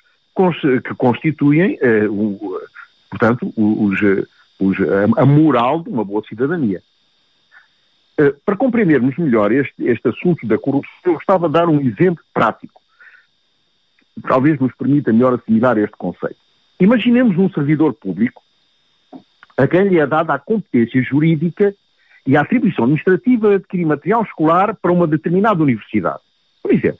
que 0.84 0.94
constituem, 0.96 1.78
eh, 1.82 2.08
o, 2.08 2.60
portanto, 3.18 3.52
os, 3.58 4.00
os, 4.60 4.78
a 5.18 5.26
moral 5.26 5.82
de 5.82 5.90
uma 5.90 6.06
boa 6.06 6.24
cidadania. 6.28 6.82
Eh, 8.18 8.34
para 8.46 8.56
compreendermos 8.56 9.18
melhor 9.18 9.52
este, 9.52 9.84
este 9.86 10.08
assunto 10.08 10.46
da 10.46 10.58
corrupção, 10.58 10.94
eu 11.06 11.14
gostava 11.14 11.48
de 11.48 11.54
dar 11.54 11.68
um 11.68 11.82
exemplo 11.82 12.24
prático. 12.34 12.82
Talvez 14.28 14.60
nos 14.60 14.74
permita 14.76 15.12
melhor 15.12 15.34
assimilar 15.34 15.78
este 15.78 15.96
conceito. 15.98 16.38
Imaginemos 16.80 17.38
um 17.38 17.50
servidor 17.50 17.94
público 17.94 18.42
a 19.58 19.68
quem 19.68 19.88
lhe 19.88 20.00
é 20.00 20.06
dada 20.06 20.34
a 20.34 20.40
competência 20.40 21.02
jurídica 21.02 21.74
e 22.26 22.38
a 22.38 22.42
atribuição 22.42 22.86
administrativa 22.86 23.50
de 23.50 23.56
adquirir 23.56 23.86
material 23.86 24.22
escolar 24.24 24.76
para 24.76 24.92
uma 24.92 25.08
determinada 25.08 25.62
universidade. 25.64 26.20
Por 26.62 26.72
exemplo, 26.72 27.00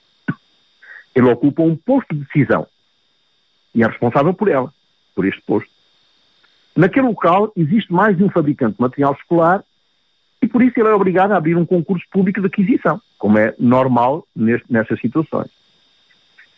ele 1.14 1.30
ocupa 1.30 1.62
um 1.62 1.76
posto 1.76 2.16
de 2.16 2.24
decisão 2.26 2.68
e 3.76 3.84
é 3.84 3.88
responsável 3.88 4.34
por 4.34 4.48
ela, 4.48 4.74
por 5.14 5.26
este 5.26 5.42
posto. 5.42 5.77
Naquele 6.78 7.08
local 7.08 7.52
existe 7.56 7.92
mais 7.92 8.16
de 8.16 8.24
um 8.24 8.30
fabricante 8.30 8.76
de 8.76 8.82
material 8.82 9.14
escolar 9.14 9.64
e 10.40 10.48
por 10.48 10.62
isso 10.62 10.80
ele 10.80 10.90
é 10.90 10.94
obrigado 10.94 11.32
a 11.32 11.38
abrir 11.38 11.58
um 11.58 11.66
concurso 11.66 12.06
público 12.12 12.40
de 12.40 12.46
aquisição, 12.46 13.02
como 13.18 13.40
é 13.40 13.56
normal 13.58 14.28
neste, 14.36 14.72
nestas 14.72 15.02
situações. 15.02 15.50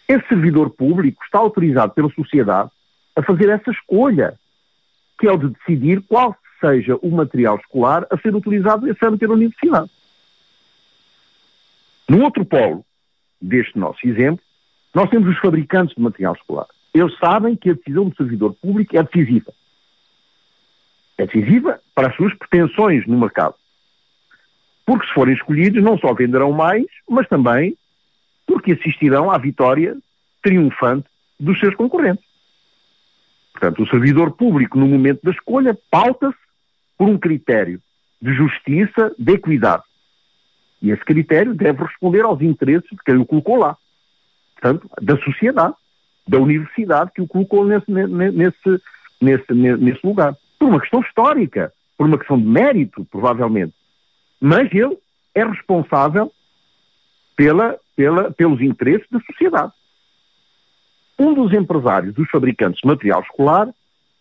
Esse 0.09 0.27
servidor 0.27 0.71
público 0.71 1.23
está 1.23 1.39
autorizado 1.39 1.93
pela 1.93 2.09
sociedade 2.09 2.69
a 3.15 3.23
fazer 3.23 3.47
essa 3.47 3.71
escolha, 3.71 4.37
que 5.17 5.25
é 5.25 5.31
o 5.31 5.37
de 5.37 5.51
decidir 5.51 6.01
qual 6.01 6.35
seja 6.59 6.97
o 6.97 7.09
material 7.09 7.55
escolar 7.55 8.05
a 8.11 8.17
ser 8.17 8.35
utilizado 8.35 8.85
nesse 8.85 9.05
âmbito 9.05 9.25
da 9.25 9.33
universidade. 9.33 9.89
No 12.09 12.23
outro 12.25 12.43
polo 12.43 12.83
deste 13.41 13.79
nosso 13.79 14.05
exemplo, 14.05 14.43
nós 14.93 15.09
temos 15.09 15.29
os 15.29 15.39
fabricantes 15.39 15.95
de 15.95 16.01
material 16.01 16.33
escolar. 16.33 16.67
Eles 16.93 17.17
sabem 17.19 17.55
que 17.55 17.69
a 17.69 17.73
decisão 17.73 18.09
do 18.09 18.15
servidor 18.17 18.53
público 18.55 18.97
é 18.97 19.03
decisiva. 19.03 19.53
É 21.19 21.25
decisiva 21.25 21.81
para 21.93 22.07
as 22.07 22.15
suas 22.15 22.33
pretensões 22.33 23.05
no 23.05 23.19
mercado. 23.19 23.53
Porque 24.85 25.05
se 25.05 25.13
forem 25.13 25.35
escolhidos, 25.35 25.83
não 25.83 25.97
só 25.97 26.13
venderão 26.13 26.53
mais, 26.53 26.85
mas 27.07 27.27
também 27.27 27.77
porque 28.47 28.71
assistirão 28.71 29.29
à 29.29 29.37
vitória 29.37 29.97
triunfante 30.41 31.05
dos 31.37 31.59
seus 31.59 31.75
concorrentes. 31.75 32.23
Portanto, 33.51 33.83
o 33.83 33.87
servidor 33.89 34.31
público, 34.31 34.79
no 34.79 34.87
momento 34.87 35.19
da 35.21 35.31
escolha, 35.31 35.77
pauta-se 35.91 36.37
por 36.97 37.09
um 37.09 37.17
critério 37.17 37.81
de 38.21 38.33
justiça, 38.33 39.13
de 39.19 39.33
equidade. 39.33 39.83
E 40.81 40.89
esse 40.89 41.03
critério 41.03 41.53
deve 41.53 41.83
responder 41.83 42.21
aos 42.21 42.41
interesses 42.41 42.89
de 42.89 43.03
quem 43.05 43.17
o 43.17 43.25
colocou 43.25 43.57
lá. 43.57 43.75
Portanto, 44.53 44.89
da 45.01 45.17
sociedade, 45.17 45.75
da 46.25 46.37
universidade 46.37 47.11
que 47.13 47.21
o 47.21 47.27
colocou 47.27 47.65
nesse, 47.65 47.91
nesse, 47.91 48.81
nesse, 49.21 49.53
nesse 49.53 50.07
lugar. 50.07 50.33
Por 50.59 50.67
uma 50.67 50.81
questão 50.81 50.99
histórica, 50.99 51.73
por 51.97 52.05
uma 52.05 52.17
questão 52.17 52.37
de 52.37 52.45
mérito, 52.45 53.05
provavelmente. 53.05 53.73
Mas 54.39 54.71
ele 54.73 54.97
é 55.33 55.43
responsável 55.43 56.31
pela, 57.35 57.79
pela, 57.95 58.31
pelos 58.31 58.61
interesses 58.61 59.07
da 59.09 59.19
sociedade 59.21 59.73
um 61.19 61.33
dos 61.33 61.53
empresários 61.53 62.15
dos 62.15 62.29
fabricantes 62.29 62.79
de 62.81 62.87
material 62.87 63.21
escolar 63.21 63.69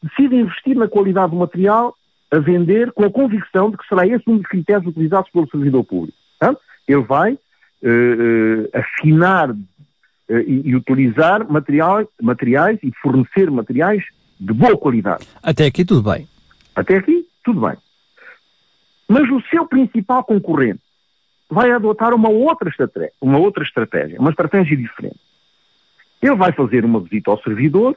decide 0.03 0.37
investir 0.37 0.77
na 0.77 0.89
qualidade 0.89 1.31
do 1.31 1.39
material 1.39 1.95
a 2.31 2.39
vender 2.39 2.93
com 2.93 3.05
a 3.05 3.11
convicção 3.11 3.71
de 3.71 3.79
que 3.79 3.87
será 3.87 4.07
esse 4.07 4.29
um 4.29 4.37
dos 4.37 4.47
critérios 4.47 4.87
utilizados 4.87 5.31
pelo 5.31 5.49
servidor 5.49 5.85
público. 5.85 6.19
Portanto, 6.39 6.61
ele 6.87 7.03
vai 7.03 7.33
uh, 7.33 8.69
afinar 8.75 9.51
uh, 9.51 9.57
e, 10.29 10.69
e, 10.69 10.77
utilizar 10.77 11.51
material, 11.51 12.07
materiais 12.21 12.79
e 12.83 12.93
fornecer 13.01 13.51
materiais 13.51 14.05
de 14.39 14.53
boa 14.53 14.77
qualidade. 14.77 15.27
Até 15.43 15.67
aqui 15.67 15.85
tudo 15.85 16.11
bem. 16.11 16.29
Até 16.75 16.97
aqui 16.97 17.27
tudo 17.45 17.61
bem. 17.61 17.77
Mas 19.09 19.29
o 19.31 19.41
seu 19.49 19.67
principal 19.67 20.23
concorrente 20.23 20.81
vai 21.49 21.71
adotar 21.71 22.13
uma 22.13 22.29
outra 22.29 22.69
estratégia, 22.69 23.13
uma 23.21 23.39
outra 23.39 23.65
estratégia, 23.65 24.21
uma 24.21 24.31
estratégia 24.31 24.77
diferente. 24.77 25.19
Ele 26.21 26.35
vai 26.35 26.53
fazer 26.53 26.85
uma 26.85 27.01
visita 27.01 27.31
ao 27.31 27.41
servidor, 27.43 27.97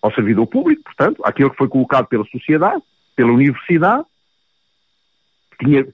ao 0.00 0.12
servidor 0.14 0.46
público, 0.46 0.82
portanto, 0.84 1.20
aquele 1.24 1.50
que 1.50 1.56
foi 1.56 1.68
colocado 1.68 2.06
pela 2.06 2.24
sociedade, 2.24 2.82
pela 3.14 3.32
universidade, 3.32 4.04
tinha, 5.62 5.86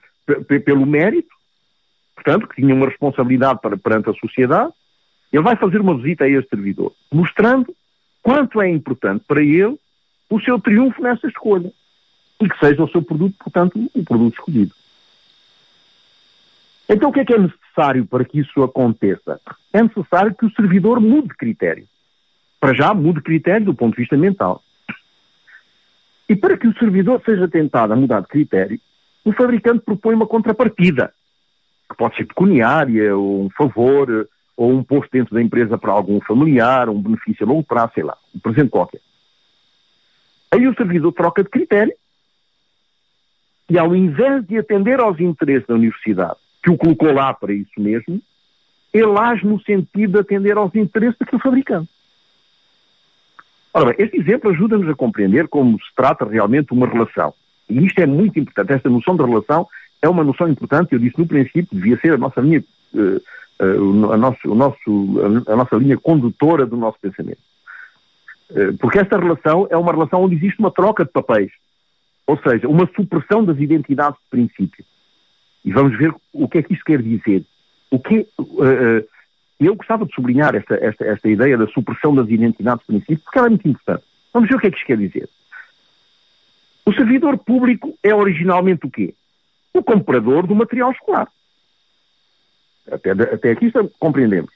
pelo 0.65 0.87
mérito, 0.87 1.35
portanto, 2.15 2.47
que 2.47 2.63
tinha 2.63 2.75
uma 2.75 2.87
responsabilidade 2.87 3.61
para, 3.61 3.77
perante 3.77 4.11
a 4.11 4.15
sociedade, 4.15 4.73
ele 5.33 5.43
vai 5.43 5.57
fazer 5.57 5.81
uma 5.81 5.97
visita 5.97 6.25
a 6.25 6.29
este 6.29 6.49
servidor, 6.49 6.93
mostrando 7.13 7.75
quanto 8.27 8.61
é 8.61 8.69
importante 8.69 9.25
para 9.25 9.41
ele 9.41 9.79
o 10.29 10.41
seu 10.41 10.61
triunfo 10.61 11.01
nessa 11.01 11.29
escolha 11.29 11.71
e 12.41 12.49
que 12.49 12.59
seja 12.59 12.83
o 12.83 12.91
seu 12.91 13.01
produto, 13.01 13.37
portanto, 13.39 13.91
o 13.95 14.05
produto 14.05 14.35
escolhido. 14.35 14.75
Então 16.89 17.11
o 17.11 17.13
que 17.13 17.21
é 17.21 17.25
que 17.25 17.35
é 17.35 17.39
necessário 17.39 18.05
para 18.05 18.25
que 18.25 18.41
isso 18.41 18.65
aconteça? 18.65 19.41
É 19.73 19.81
necessário 19.81 20.35
que 20.35 20.45
o 20.45 20.51
servidor 20.51 21.01
mude 21.01 21.29
de 21.29 21.37
critério. 21.37 21.87
Para 22.59 22.75
já, 22.75 22.93
mude 22.93 23.19
de 23.21 23.25
critério 23.25 23.67
do 23.67 23.75
ponto 23.75 23.95
de 23.95 24.03
vista 24.03 24.17
mental. 24.17 24.61
E 26.29 26.35
para 26.35 26.59
que 26.59 26.67
o 26.67 26.77
servidor 26.81 27.23
seja 27.25 27.47
tentado 27.47 27.93
a 27.93 27.97
mudar 27.97 28.23
de 28.23 28.27
critério, 28.27 28.81
o 29.25 29.33
fabricante 29.33 29.85
propõe 29.85 30.17
uma 30.17 30.27
contrapartida, 30.27 31.15
que 31.89 31.97
pode 31.97 32.17
ser 32.17 32.25
pecuniária, 32.25 33.17
ou 33.17 33.45
um 33.45 33.51
favor, 33.51 34.29
ou 34.57 34.73
um 34.73 34.83
posto 34.83 35.11
dentro 35.13 35.35
da 35.35 35.43
empresa 35.43 35.77
para 35.77 35.93
algum 35.93 36.21
familiar, 36.21 36.89
um 36.89 37.01
benefício 37.01 37.45
a 37.45 37.49
longo 37.49 37.63
prazo, 37.63 37.93
sei 37.95 38.05
lá, 38.05 38.17
um 38.35 38.39
presente 38.39 38.71
qualquer. 38.71 39.01
Aí 40.51 40.67
o 40.67 40.75
servidor 40.75 41.13
troca 41.13 41.43
de 41.43 41.51
critério 41.51 41.93
e 43.69 43.79
ao 43.79 43.95
invés 43.95 44.47
de 44.47 44.59
atender 44.59 45.01
aos 45.01 45.21
interesses 45.21 45.67
da 45.67 45.75
universidade 45.75 46.39
que 46.63 46.71
o 46.71 46.77
colocou 46.77 47.13
lá 47.13 47.35
para 47.35 47.53
isso 47.53 47.79
mesmo, 47.79 48.21
ele 48.93 49.19
age 49.19 49.47
no 49.47 49.61
sentido 49.61 50.13
de 50.13 50.19
atender 50.21 50.57
aos 50.57 50.75
interesses 50.75 51.19
daquele 51.19 51.43
fabricante. 51.43 51.91
Ora 53.75 53.87
bem, 53.87 53.97
este 53.99 54.19
exemplo 54.19 54.51
ajuda-nos 54.51 54.89
a 54.89 54.95
compreender 54.95 55.49
como 55.49 55.79
se 55.79 55.95
trata 55.95 56.25
realmente 56.25 56.73
uma 56.73 56.87
relação. 56.87 57.35
E 57.69 57.85
isto 57.85 57.99
é 57.99 58.07
muito 58.07 58.39
importante. 58.39 58.73
Esta 58.73 58.89
noção 58.89 59.17
de 59.17 59.23
relação 59.23 59.69
é 60.01 60.09
uma 60.09 60.25
noção 60.25 60.49
importante. 60.49 60.93
Eu 60.93 60.99
disse 60.99 61.19
no 61.19 61.27
princípio, 61.27 61.69
devia 61.73 61.99
ser 61.99 62.15
a 62.15 62.17
nossa 62.17 62.41
linha, 62.41 62.65
uh, 63.61 64.13
a, 64.13 64.17
nosso, 64.17 64.51
o 64.51 64.55
nosso, 64.55 65.45
a, 65.47 65.57
nossa 65.57 65.77
linha 65.77 65.97
condutora 65.97 66.67
do 66.67 66.77
nosso 66.77 66.99
pensamento. 67.01 67.41
Uh, 68.51 68.77
porque 68.79 68.99
esta 68.99 69.19
relação 69.19 69.67
é 69.71 69.77
uma 69.77 69.93
relação 69.93 70.23
onde 70.23 70.37
existe 70.37 70.59
uma 70.59 70.71
troca 70.71 71.05
de 71.05 71.11
papéis. 71.11 71.51
Ou 72.27 72.39
seja, 72.39 72.69
uma 72.69 72.89
supressão 72.95 73.45
das 73.45 73.59
identidades 73.59 74.19
de 74.21 74.31
princípio. 74.31 74.85
E 75.65 75.73
vamos 75.73 75.97
ver 75.97 76.15
o 76.33 76.49
que 76.49 76.59
é 76.59 76.63
que 76.63 76.75
isso 76.75 76.85
quer 76.85 77.03
dizer. 77.03 77.45
O 77.91 77.99
que, 77.99 78.27
uh, 78.39 79.07
eu 79.59 79.75
gostava 79.75 80.05
de 80.05 80.15
sublinhar 80.15 80.55
esta, 80.55 80.75
esta, 80.75 81.05
esta 81.05 81.29
ideia 81.29 81.57
da 81.57 81.67
supressão 81.69 82.15
das 82.15 82.29
identidades 82.29 82.81
de 82.81 82.87
princípio, 82.87 83.25
porque 83.25 83.39
ela 83.39 83.49
é 83.49 83.51
muito 83.51 83.69
importante. 83.69 84.05
Vamos 84.33 84.49
ver 84.49 84.57
o 84.57 84.59
que 84.59 84.67
é 84.67 84.71
que 84.71 84.77
isto 84.77 84.87
quer 84.87 84.99
dizer. 84.99 85.29
O 86.85 86.93
servidor 86.93 87.39
público 87.39 87.99
é 88.03 88.15
originalmente 88.15 88.87
o 88.87 88.91
quê? 88.91 89.15
O 89.73 89.83
comprador 89.83 90.47
do 90.47 90.55
material 90.55 90.93
escolar. 90.93 91.29
Até, 92.91 93.11
até 93.11 93.51
aqui 93.51 93.67
estamos, 93.67 93.93
compreendemos. 93.99 94.51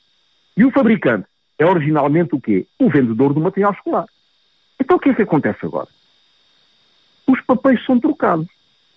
E 0.57 0.65
o 0.65 0.71
fabricante 0.71 1.27
é 1.59 1.67
originalmente 1.67 2.35
o 2.35 2.41
quê? 2.41 2.67
O 2.79 2.89
vendedor 2.89 3.35
do 3.35 3.41
material 3.41 3.73
escolar. 3.73 4.07
Então 4.79 4.97
o 4.97 5.01
que 5.01 5.11
é 5.11 5.15
que 5.15 5.23
acontece 5.23 5.65
agora? 5.65 5.89
Os 7.27 7.41
papéis 7.43 7.85
são 7.85 8.01
trocados. 8.01 8.49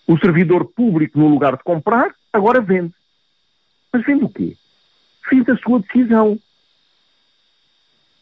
O 0.08 0.18
servidor 0.18 0.66
público, 0.66 1.20
no 1.20 1.28
lugar 1.28 1.58
de 1.58 1.64
comprar, 1.64 2.14
agora 2.32 2.62
vende. 2.62 2.94
Mas 3.92 4.06
vende 4.06 4.24
o 4.24 4.30
quê? 4.30 4.56
Vende 5.30 5.52
a 5.52 5.58
sua 5.58 5.80
decisão. 5.80 6.40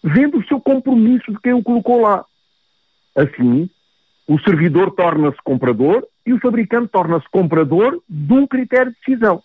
Vende 0.03 0.37
o 0.37 0.47
seu 0.47 0.59
compromisso 0.59 1.31
de 1.31 1.39
quem 1.39 1.53
o 1.53 1.63
colocou 1.63 2.01
lá. 2.01 2.25
Assim, 3.15 3.69
o 4.27 4.39
servidor 4.39 4.91
torna-se 4.91 5.37
comprador 5.43 6.05
e 6.25 6.33
o 6.33 6.39
fabricante 6.39 6.89
torna-se 6.89 7.29
comprador 7.29 8.01
de 8.07 8.33
um 8.33 8.47
critério 8.47 8.91
de 8.91 8.97
decisão. 9.05 9.43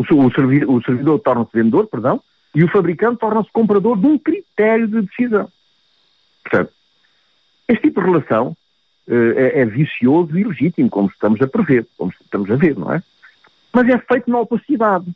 O, 0.00 0.26
o, 0.26 0.32
servi 0.32 0.64
o 0.64 0.82
servidor 0.82 1.18
torna-se 1.20 1.50
vendedor, 1.52 1.86
perdão, 1.86 2.22
e 2.54 2.64
o 2.64 2.68
fabricante 2.68 3.20
torna-se 3.20 3.52
comprador 3.52 3.98
de 3.98 4.06
um 4.06 4.18
critério 4.18 4.88
de 4.88 5.02
decisão. 5.02 5.46
Portanto, 6.42 6.72
este 7.68 7.82
tipo 7.82 8.00
de 8.00 8.06
relação 8.06 8.56
uh, 9.08 9.14
é, 9.36 9.60
é, 9.60 9.64
vicioso 9.66 10.38
e 10.38 10.44
legítimo, 10.44 10.88
como 10.88 11.08
estamos 11.08 11.40
a 11.42 11.46
prever, 11.46 11.86
como 11.98 12.10
estamos 12.18 12.50
a 12.50 12.56
ver, 12.56 12.78
não 12.78 12.92
é? 12.94 13.02
Mas 13.74 13.88
é 13.88 13.98
feito 13.98 14.30
na 14.30 14.40
opacidade, 14.40 15.06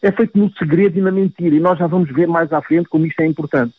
é 0.00 0.12
feito 0.12 0.38
no 0.38 0.52
segredo 0.52 0.98
e 0.98 1.02
na 1.02 1.10
mentira, 1.10 1.56
e 1.56 1.60
nós 1.60 1.76
já 1.76 1.88
vamos 1.88 2.08
ver 2.10 2.28
mais 2.28 2.52
à 2.52 2.62
frente 2.62 2.88
como 2.88 3.06
isto 3.06 3.20
é 3.20 3.26
importante. 3.26 3.74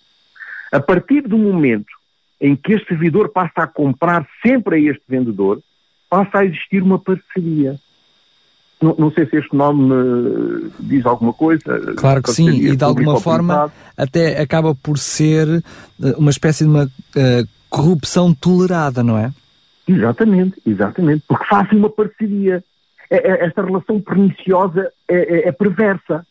A 0.71 0.79
partir 0.81 1.21
do 1.21 1.37
momento 1.37 1.97
em 2.39 2.55
que 2.55 2.73
este 2.73 2.89
servidor 2.89 3.29
passa 3.29 3.63
a 3.63 3.67
comprar 3.67 4.27
sempre 4.45 4.75
a 4.75 4.91
este 4.91 5.03
vendedor, 5.07 5.61
passa 6.09 6.39
a 6.39 6.45
existir 6.45 6.83
uma 6.83 6.99
parceria. 6.99 7.79
Não, 8.81 8.95
não, 8.98 9.12
sei 9.12 9.25
se 9.25 9.36
este 9.36 9.53
nome 9.53 9.91
uh, 9.91 10.71
diz 10.79 11.05
alguma 11.05 11.33
coisa. 11.33 11.93
Claro 11.98 12.24
que 12.24 12.31
sim, 12.31 12.50
e 12.50 12.75
de 12.75 12.83
alguma 12.83 13.19
forma 13.19 13.71
até 13.98 14.41
acaba 14.41 14.74
por 14.74 14.98
ser 14.98 15.48
uh, 15.48 15.63
uma 16.17 16.31
espécie 16.31 16.63
de 16.63 16.69
uma 16.69 16.86
uh, 16.86 17.48
corrupção 17.69 18.33
tolerada, 18.33 19.03
não 19.03 19.17
é? 19.17 19.33
Exatamente, 19.86 20.62
exatamente, 20.65 21.24
porque 21.27 21.45
fazem 21.45 21.77
uma 21.77 21.89
parceria. 21.89 22.63
É, 23.09 23.17
é, 23.17 23.45
esta 23.48 23.63
relação 23.63 24.00
perniciosa 24.00 24.91
é, 25.07 25.15
é, 25.15 25.48
é 25.50 25.51
perversa. 25.51 26.25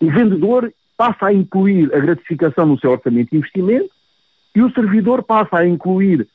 O 0.00 0.10
vendedor 0.10 0.70
passa 0.96 1.26
a 1.26 1.32
incluir 1.32 1.94
a 1.94 2.00
gratificação 2.00 2.66
no 2.66 2.78
seu 2.78 2.90
orçamento 2.90 3.30
de 3.30 3.36
investimento 3.38 3.90
e 4.54 4.60
o 4.60 4.70
servidor 4.72 5.22
passa 5.22 5.58
a 5.58 5.66
incluir 5.66 6.26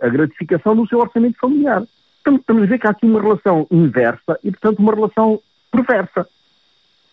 a 0.00 0.08
gratificação 0.08 0.74
no 0.74 0.88
seu 0.88 0.98
orçamento 0.98 1.38
familiar. 1.38 1.82
Estamos 2.30 2.62
a 2.62 2.66
ver 2.66 2.78
que 2.78 2.86
há 2.86 2.90
aqui 2.90 3.06
uma 3.06 3.20
relação 3.20 3.66
inversa 3.70 4.38
e, 4.44 4.50
portanto, 4.50 4.78
uma 4.78 4.94
relação 4.94 5.40
perversa. 5.70 6.28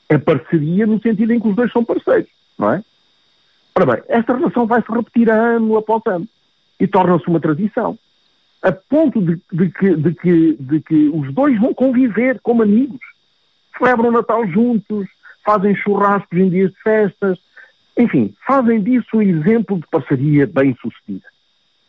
É 0.08 0.18
parceria 0.18 0.86
no 0.86 1.02
sentido 1.02 1.34
em 1.34 1.40
que 1.40 1.48
os 1.48 1.56
dois 1.56 1.72
são 1.72 1.84
parceiros, 1.84 2.30
não 2.58 2.74
é? 2.74 2.84
Ora 3.76 3.86
bem, 3.86 4.04
esta 4.08 4.36
relação 4.36 4.66
vai 4.66 4.82
se 4.82 4.92
repetir 4.92 5.30
ano 5.30 5.78
após 5.78 6.02
ano 6.08 6.28
e 6.80 6.88
torna-se 6.88 7.28
uma 7.28 7.40
tradição. 7.40 7.98
A 8.62 8.72
ponto 8.72 9.22
de, 9.22 9.40
de, 9.52 9.70
que, 9.70 9.96
de, 9.96 10.14
que, 10.14 10.58
de 10.60 10.80
que 10.82 11.10
os 11.14 11.34
dois 11.34 11.60
vão 11.60 11.74
conviver 11.74 12.40
como 12.42 12.64
amigos. 12.64 13.00
Celebram 13.78 14.10
o 14.10 14.12
Natal 14.12 14.46
juntos, 14.48 15.08
fazem 15.46 15.76
churrascos 15.76 16.38
em 16.38 16.50
dias 16.50 16.72
de 16.72 16.82
festas, 16.82 17.40
enfim, 17.98 18.34
fazem 18.46 18.82
disso 18.82 19.08
um 19.14 19.22
exemplo 19.22 19.80
de 19.80 19.88
parceria 19.88 20.46
bem-sucedida. 20.46 21.28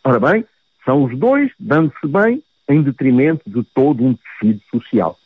Ora 0.05 0.21
bem, 0.21 0.45
são 0.85 1.05
os 1.05 1.19
dois 1.19 1.51
dando-se 1.59 2.07
bem 2.07 2.43
em 2.71 2.83
detrimento 2.83 3.43
de 3.47 3.63
todo 3.75 4.05
um 4.05 4.15
tecido 4.15 4.61
social. 4.71 5.19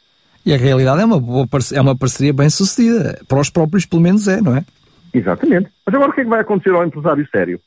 E 0.46 0.52
a 0.52 0.56
realidade 0.56 1.00
é 1.00 1.04
uma, 1.04 1.20
boa 1.20 1.48
é 1.72 1.80
uma 1.80 1.96
parceria 1.96 2.32
bem-sucedida. 2.32 3.20
Para 3.26 3.40
os 3.40 3.48
próprios, 3.48 3.86
pelo 3.86 4.02
menos, 4.02 4.28
é, 4.28 4.40
não 4.40 4.56
é? 4.56 4.64
Exatamente. 5.12 5.70
Mas 5.86 5.94
agora 5.94 6.10
o 6.10 6.14
que 6.14 6.20
é 6.20 6.24
que 6.24 6.30
vai 6.30 6.40
acontecer 6.40 6.74
ao 6.74 6.84
empresário 6.84 7.26
sério? 7.30 7.60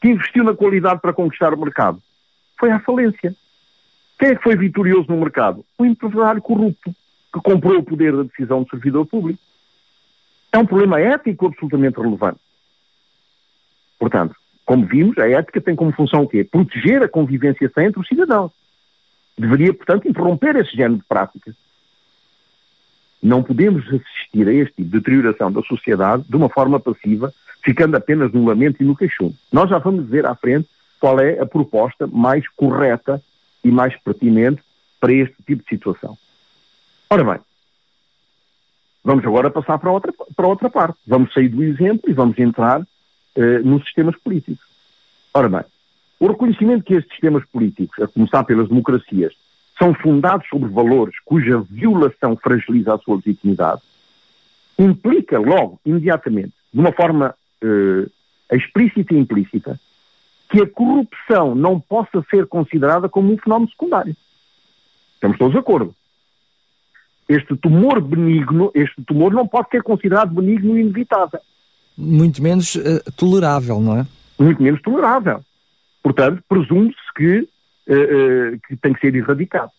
Que 0.00 0.08
investiu 0.08 0.44
na 0.44 0.54
qualidade 0.54 1.00
para 1.00 1.12
conquistar 1.12 1.52
o 1.52 1.60
mercado? 1.60 2.00
Foi 2.58 2.70
à 2.70 2.78
falência. 2.78 3.34
Quem 4.18 4.28
é 4.28 4.34
que 4.36 4.42
foi 4.42 4.56
vitorioso 4.56 5.06
no 5.08 5.16
mercado? 5.16 5.64
O 5.76 5.84
empresário 5.84 6.42
corrupto, 6.42 6.94
que 7.32 7.40
comprou 7.40 7.78
o 7.78 7.82
poder 7.82 8.16
da 8.16 8.22
decisão 8.24 8.62
do 8.62 8.70
servidor 8.70 9.06
público. 9.06 9.40
É 10.52 10.58
um 10.58 10.66
problema 10.66 11.00
ético 11.00 11.46
absolutamente 11.46 12.00
relevante. 12.00 12.38
Portanto, 13.98 14.34
como 14.64 14.86
vimos, 14.86 15.18
a 15.18 15.28
ética 15.28 15.60
tem 15.60 15.74
como 15.74 15.92
função 15.92 16.22
o 16.22 16.28
quê? 16.28 16.44
Proteger 16.44 17.02
a 17.02 17.08
convivência 17.08 17.70
sã 17.74 17.84
entre 17.84 18.00
os 18.00 18.06
cidadãos. 18.06 18.52
Deveria, 19.38 19.72
portanto, 19.72 20.08
interromper 20.08 20.56
esse 20.56 20.76
género 20.76 20.96
de 20.96 21.04
práticas. 21.04 21.54
Não 23.22 23.42
podemos 23.42 23.84
assistir 23.86 24.48
a 24.48 24.52
este 24.52 24.74
tipo 24.76 24.90
de 24.90 24.98
deterioração 24.98 25.50
da 25.50 25.62
sociedade 25.62 26.24
de 26.28 26.36
uma 26.36 26.48
forma 26.48 26.78
passiva, 26.78 27.32
ficando 27.62 27.96
apenas 27.96 28.32
no 28.32 28.44
lamento 28.44 28.82
e 28.82 28.86
no 28.86 28.96
queixume. 28.96 29.36
Nós 29.52 29.70
já 29.70 29.78
vamos 29.78 30.08
ver 30.08 30.26
à 30.26 30.34
frente 30.34 30.68
qual 31.00 31.18
é 31.20 31.40
a 31.40 31.46
proposta 31.46 32.06
mais 32.06 32.48
correta 32.50 33.22
e 33.62 33.70
mais 33.70 33.96
pertinente 34.02 34.62
para 35.00 35.12
este 35.12 35.36
tipo 35.46 35.62
de 35.62 35.68
situação. 35.68 36.16
Ora 37.10 37.24
bem, 37.24 37.40
Vamos 39.08 39.24
agora 39.24 39.50
passar 39.50 39.78
para 39.78 39.90
outra, 39.90 40.12
para 40.36 40.46
outra 40.46 40.68
parte. 40.68 40.98
Vamos 41.06 41.32
sair 41.32 41.48
do 41.48 41.62
exemplo 41.62 42.10
e 42.10 42.12
vamos 42.12 42.38
entrar 42.38 42.82
uh, 42.82 43.64
nos 43.64 43.82
sistemas 43.84 44.14
políticos. 44.16 44.62
Ora 45.32 45.48
bem, 45.48 45.64
o 46.20 46.26
reconhecimento 46.26 46.84
que 46.84 46.94
estes 46.94 47.10
sistemas 47.12 47.44
políticos, 47.46 48.02
a 48.02 48.08
começar 48.08 48.44
pelas 48.44 48.68
democracias, 48.68 49.34
são 49.78 49.94
fundados 49.94 50.46
sobre 50.48 50.68
valores 50.68 51.14
cuja 51.24 51.64
violação 51.70 52.36
fragiliza 52.36 52.94
a 52.94 52.98
sua 52.98 53.16
legitimidade, 53.16 53.80
implica 54.78 55.38
logo, 55.38 55.80
imediatamente, 55.86 56.52
de 56.72 56.80
uma 56.80 56.92
forma 56.92 57.34
uh, 57.62 58.10
explícita 58.54 59.14
e 59.14 59.18
implícita, 59.18 59.80
que 60.50 60.62
a 60.62 60.66
corrupção 60.66 61.54
não 61.54 61.78
possa 61.78 62.24
ser 62.30 62.46
considerada 62.46 63.08
como 63.08 63.32
um 63.32 63.38
fenómeno 63.38 63.70
secundário. 63.70 64.16
Estamos 65.14 65.38
todos 65.38 65.52
de 65.52 65.58
acordo 65.58 65.94
este 67.28 67.54
tumor 67.56 68.00
benigno, 68.00 68.70
este 68.74 69.02
tumor 69.04 69.32
não 69.32 69.46
pode 69.46 69.68
ser 69.68 69.82
considerado 69.82 70.34
benigno 70.34 70.78
e 70.78 70.80
inevitável. 70.80 71.40
Muito 71.96 72.42
menos 72.42 72.74
uh, 72.74 73.12
tolerável, 73.16 73.80
não 73.80 73.98
é? 73.98 74.06
Muito 74.38 74.62
menos 74.62 74.80
tolerável. 74.80 75.44
Portanto, 76.08 76.42
presume-se 76.48 76.96
que, 77.14 77.40
uh, 77.40 78.54
uh, 78.54 78.60
que 78.66 78.76
tem 78.76 78.94
que 78.94 79.00
ser 79.00 79.14
erradicado. 79.14 79.70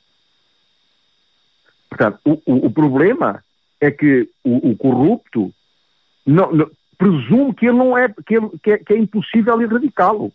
Portanto, 1.90 2.20
o, 2.24 2.40
o, 2.46 2.68
o 2.68 2.72
problema 2.72 3.44
é 3.82 3.90
que 3.90 4.30
o, 4.44 4.70
o 4.70 4.78
corrupto 4.78 5.52
não, 6.24 6.52
não, 6.52 6.70
presume 7.00 7.52
que 7.56 7.66
ele 7.66 7.78
não 7.78 7.98
é 7.98 8.14
que, 8.28 8.36
ele, 8.38 8.48
que, 8.62 8.72
é, 8.74 8.78
que 8.78 8.94
é 8.94 8.98
impossível 9.00 9.60
erradicá-lo. 9.60 10.32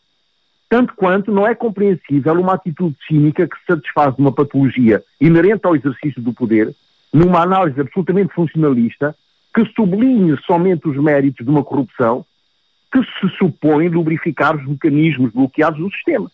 Tanto 0.68 0.94
quanto 0.96 1.30
não 1.30 1.46
é 1.46 1.54
compreensível 1.54 2.40
uma 2.40 2.54
atitude 2.54 2.96
cínica 3.06 3.46
que 3.46 3.56
satisfaz 3.64 4.16
de 4.16 4.20
uma 4.20 4.32
patologia 4.32 5.00
inerente 5.20 5.64
ao 5.64 5.76
exercício 5.76 6.20
do 6.20 6.32
poder 6.32 6.74
numa 7.12 7.40
análise 7.40 7.80
absolutamente 7.80 8.34
funcionalista, 8.34 9.14
que 9.54 9.64
sublinhe 9.76 10.36
somente 10.44 10.88
os 10.88 10.96
méritos 10.96 11.46
de 11.46 11.52
uma 11.52 11.62
corrupção 11.62 12.26
que 12.94 13.02
se 13.18 13.36
supõe 13.36 13.88
lubrificar 13.88 14.56
os 14.56 14.64
mecanismos 14.64 15.32
bloqueados 15.32 15.80
do 15.80 15.90
sistema. 15.90 16.30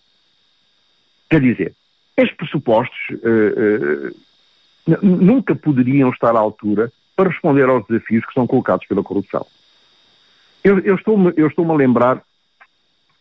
Quer 1.30 1.40
dizer, 1.40 1.74
estes 2.14 2.36
pressupostos 2.36 2.98
uh, 3.12 4.10
uh, 4.10 4.98
nunca 5.02 5.54
poderiam 5.54 6.10
estar 6.10 6.36
à 6.36 6.38
altura 6.38 6.92
para 7.16 7.30
responder 7.30 7.66
aos 7.66 7.86
desafios 7.86 8.26
que 8.26 8.34
são 8.34 8.46
colocados 8.46 8.86
pela 8.86 9.02
corrupção. 9.02 9.46
Eu, 10.62 10.78
eu 10.80 10.96
estou-me 10.96 11.32
estou 11.34 11.72
a 11.72 11.76
lembrar, 11.76 12.22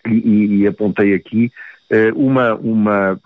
e, 0.05 0.57
e 0.57 0.67
apontei 0.67 1.13
aqui, 1.13 1.49
uh, 1.89 2.19
uma, 2.19 2.55
uma, 2.55 3.19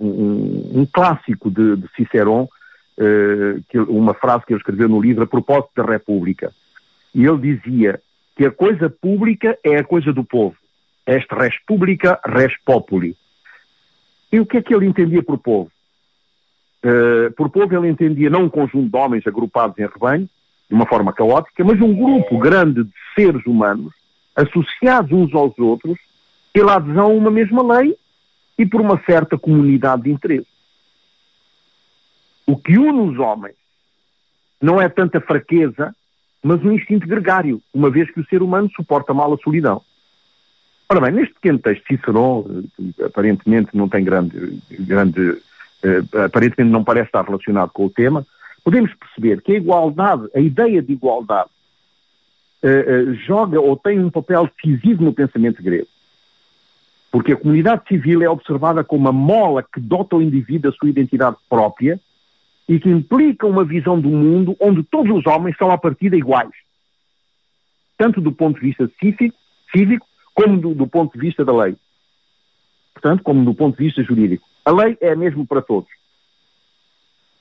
um, 0.00 0.80
um 0.80 0.86
clássico 0.90 1.50
de, 1.50 1.76
de 1.76 1.88
Cicerón, 1.94 2.46
que, 3.68 3.76
uma 3.76 4.14
frase 4.14 4.46
que 4.46 4.52
ele 4.52 4.60
escreveu 4.60 4.88
no 4.88 5.02
livro 5.02 5.24
a 5.24 5.26
propósito 5.26 5.72
da 5.74 5.82
República. 5.82 6.54
E 7.12 7.26
ele 7.26 7.56
dizia 7.56 8.00
que 8.36 8.44
a 8.44 8.50
coisa 8.50 8.90
pública 8.90 9.58
é 9.62 9.76
a 9.76 9.84
coisa 9.84 10.12
do 10.12 10.24
povo. 10.24 10.56
Est 11.06 11.30
res 11.32 11.54
pública, 11.66 12.20
res 12.24 12.56
populi. 12.64 13.16
E 14.32 14.40
o 14.40 14.46
que 14.46 14.56
é 14.56 14.62
que 14.62 14.74
ele 14.74 14.86
entendia 14.86 15.22
por 15.22 15.38
povo? 15.38 15.70
Uh, 16.84 17.32
por 17.34 17.50
povo 17.50 17.74
ele 17.76 17.88
entendia 17.88 18.28
não 18.28 18.44
um 18.44 18.48
conjunto 18.48 18.90
de 18.90 18.96
homens 18.96 19.26
agrupados 19.26 19.78
em 19.78 19.86
rebanho, 19.86 20.28
de 20.68 20.74
uma 20.74 20.86
forma 20.86 21.12
caótica, 21.12 21.64
mas 21.64 21.80
um 21.80 21.94
grupo 21.94 22.38
grande 22.38 22.84
de 22.84 22.92
seres 23.14 23.44
humanos 23.46 23.92
associados 24.34 25.12
uns 25.12 25.32
aos 25.32 25.56
outros 25.58 25.98
pela 26.52 26.76
adesão 26.76 27.04
a 27.04 27.08
uma 27.08 27.30
mesma 27.30 27.62
lei 27.62 27.96
e 28.58 28.66
por 28.66 28.80
uma 28.80 29.00
certa 29.04 29.38
comunidade 29.38 30.02
de 30.02 30.10
interesse. 30.10 30.46
O 32.46 32.56
que 32.56 32.76
une 32.76 33.10
os 33.10 33.18
homens 33.18 33.56
não 34.60 34.80
é 34.80 34.88
tanta 34.88 35.20
fraqueza 35.20 35.94
mas 36.44 36.62
um 36.62 36.72
instinto 36.72 37.08
gregário, 37.08 37.60
uma 37.72 37.88
vez 37.88 38.10
que 38.10 38.20
o 38.20 38.26
ser 38.26 38.42
humano 38.42 38.70
suporta 38.76 39.14
mal 39.14 39.32
a 39.32 39.38
solidão. 39.38 39.80
Ora 40.86 41.00
bem, 41.00 41.12
neste 41.12 41.32
pequeno 41.32 41.58
texto 41.58 41.86
Cicerón, 41.86 42.44
eh, 43.00 43.04
aparentemente 43.06 43.70
não 43.72 43.88
tem 43.88 44.04
grande, 44.04 44.60
grande 44.70 45.42
eh, 45.82 46.02
aparentemente 46.26 46.70
não 46.70 46.84
parece 46.84 47.06
estar 47.06 47.24
relacionado 47.24 47.70
com 47.70 47.86
o 47.86 47.90
tema, 47.90 48.26
podemos 48.62 48.92
perceber 48.94 49.40
que 49.40 49.52
a 49.52 49.56
igualdade, 49.56 50.28
a 50.34 50.40
ideia 50.40 50.82
de 50.82 50.92
igualdade, 50.92 51.48
uh, 52.62 53.14
joga 53.26 53.60
ou 53.60 53.76
tem 53.76 53.98
um 53.98 54.10
papel 54.10 54.48
decisivo 54.56 55.02
no 55.02 55.12
pensamento 55.12 55.62
grego. 55.62 55.86
Porque 57.10 57.32
a 57.32 57.36
comunidade 57.36 57.86
civil 57.86 58.22
é 58.22 58.28
observada 58.28 58.82
como 58.82 59.02
uma 59.02 59.12
mola 59.12 59.62
que 59.62 59.80
dota 59.80 60.16
o 60.16 60.22
indivíduo 60.22 60.70
da 60.70 60.76
sua 60.76 60.88
identidade 60.88 61.36
própria 61.48 62.00
e 62.68 62.80
que 62.80 62.88
implica 62.88 63.46
uma 63.46 63.64
visão 63.64 64.00
do 64.00 64.08
mundo 64.08 64.56
onde 64.60 64.82
todos 64.84 65.14
os 65.14 65.26
homens 65.26 65.56
são 65.56 65.70
à 65.70 65.78
partida 65.78 66.16
iguais. 66.16 66.52
Tanto 67.96 68.20
do 68.20 68.32
ponto 68.32 68.60
de 68.60 68.66
vista 68.66 68.90
cívico, 68.98 69.36
cívico 69.70 70.06
como 70.34 70.58
do, 70.60 70.74
do 70.74 70.86
ponto 70.86 71.12
de 71.12 71.20
vista 71.20 71.44
da 71.44 71.52
lei. 71.52 71.76
Portanto, 72.92 73.22
como 73.22 73.44
do 73.44 73.54
ponto 73.54 73.76
de 73.76 73.84
vista 73.84 74.02
jurídico. 74.02 74.46
A 74.64 74.70
lei 74.70 74.96
é 75.00 75.12
a 75.12 75.16
mesma 75.16 75.44
para 75.44 75.60
todos. 75.60 75.90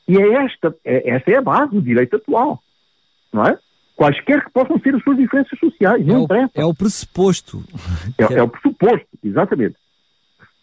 E 0.07 0.17
é 0.17 0.33
esta, 0.43 0.75
é, 0.83 1.09
esta 1.11 1.31
é 1.31 1.37
a 1.37 1.41
base 1.41 1.71
do 1.71 1.81
direito 1.81 2.17
atual. 2.17 2.61
Não 3.31 3.45
é? 3.45 3.57
Quaisquer 3.95 4.43
que 4.43 4.51
possam 4.51 4.79
ser 4.79 4.95
as 4.95 5.03
suas 5.03 5.17
diferenças 5.17 5.57
sociais. 5.57 6.05
Não 6.05 6.17
é, 6.17 6.19
interessa. 6.21 6.51
O, 6.55 6.61
é 6.61 6.65
o 6.65 6.73
pressuposto. 6.73 7.63
É, 8.17 8.33
é, 8.35 8.43
o 8.43 8.49
pressuposto, 8.49 9.07
exatamente. 9.23 9.75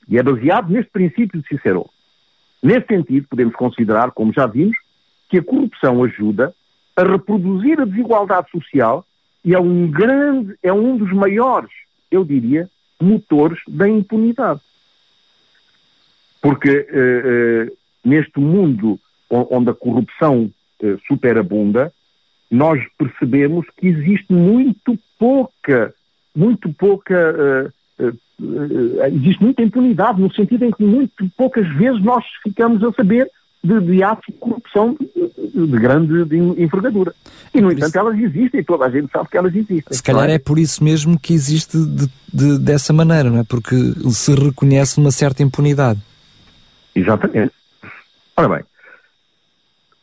E 0.09 0.19
é 0.19 0.23
baseado 0.23 0.69
neste 0.69 0.91
princípio 0.91 1.41
de 1.41 1.49
Cicero. 1.49 1.89
Nesse 2.63 2.87
sentido, 2.87 3.27
podemos 3.29 3.55
considerar, 3.55 4.11
como 4.11 4.33
já 4.33 4.47
vimos, 4.47 4.77
que 5.29 5.39
a 5.39 5.43
corrupção 5.43 6.03
ajuda 6.05 6.55
a 6.97 7.03
reproduzir 7.03 7.81
a 7.81 7.85
desigualdade 7.85 8.51
social 8.51 9.05
e 9.45 9.55
é 9.55 9.59
um 9.59 9.91
grande, 9.91 10.55
é 10.63 10.73
um 10.73 10.97
dos 10.97 11.13
maiores, 11.13 11.71
eu 12.11 12.25
diria, 12.25 12.69
motores 13.01 13.59
da 13.67 13.89
impunidade. 13.89 14.61
Porque 16.43 16.71
uh, 16.71 17.71
uh, 17.71 17.77
neste 18.05 18.39
mundo 18.39 18.99
onde 19.31 19.71
a 19.71 19.75
corrupção 19.75 20.51
uh, 20.83 21.01
superabunda, 21.07 21.93
nós 22.51 22.83
percebemos 22.99 23.67
que 23.77 23.87
existe 23.87 24.33
muito 24.33 24.99
pouca, 25.19 25.95
muito 26.35 26.73
pouca, 26.73 27.73
existe 29.13 29.43
muita 29.43 29.63
impunidade, 29.63 30.21
no 30.21 30.33
sentido 30.33 30.65
em 30.65 30.71
que 30.71 30.83
muito 30.83 31.31
poucas 31.37 31.67
vezes 31.77 32.03
nós 32.03 32.25
ficamos 32.43 32.83
a 32.83 32.93
saber 32.93 33.31
de, 33.63 33.81
de 33.81 34.03
atos 34.03 34.25
de 34.27 34.33
corrupção 34.33 34.97
de, 34.99 35.67
de 35.67 35.79
grande 35.79 36.25
de 36.25 36.37
envergadura. 36.37 37.15
E, 37.53 37.61
no 37.61 37.71
entanto, 37.71 37.89
isso... 37.89 37.99
elas 37.99 38.19
existem, 38.19 38.65
toda 38.65 38.87
a 38.87 38.91
gente 38.91 39.11
sabe 39.11 39.29
que 39.29 39.37
elas 39.37 39.55
existem. 39.55 39.97
Se 39.97 40.03
calhar 40.03 40.31
é? 40.31 40.35
é 40.35 40.39
por 40.39 40.59
isso 40.59 40.83
mesmo 40.83 41.19
que 41.19 41.35
existe 41.35 41.77
de, 42.33 42.59
dessa 42.59 42.93
maneira, 42.93 43.31
não 43.31 43.41
é? 43.41 43.45
Porque 43.45 43.77
se 44.11 44.35
reconhece 44.35 44.99
uma 44.99 45.11
certa 45.11 45.43
impunidade. 45.43 46.01
Exatamente. 46.95 47.53
Ora 48.37 48.49
bem, 48.49 48.65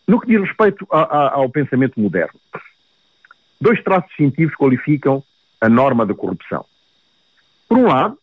no 0.08 0.20
que 0.20 0.28
diz 0.28 0.42
respeito 0.42 0.88
a, 0.92 1.02
a, 1.02 1.34
ao 1.34 1.50
pensamento 1.50 2.00
moderno, 2.00 2.40
dois 3.60 3.84
traços 3.84 4.14
científicos 4.16 4.56
qualificam 4.56 5.24
a 5.60 5.68
norma 5.68 6.06
da 6.06 6.14
corrupção. 6.14 6.64
Por 7.68 7.78
um 7.80 7.88
lado, 7.88 8.18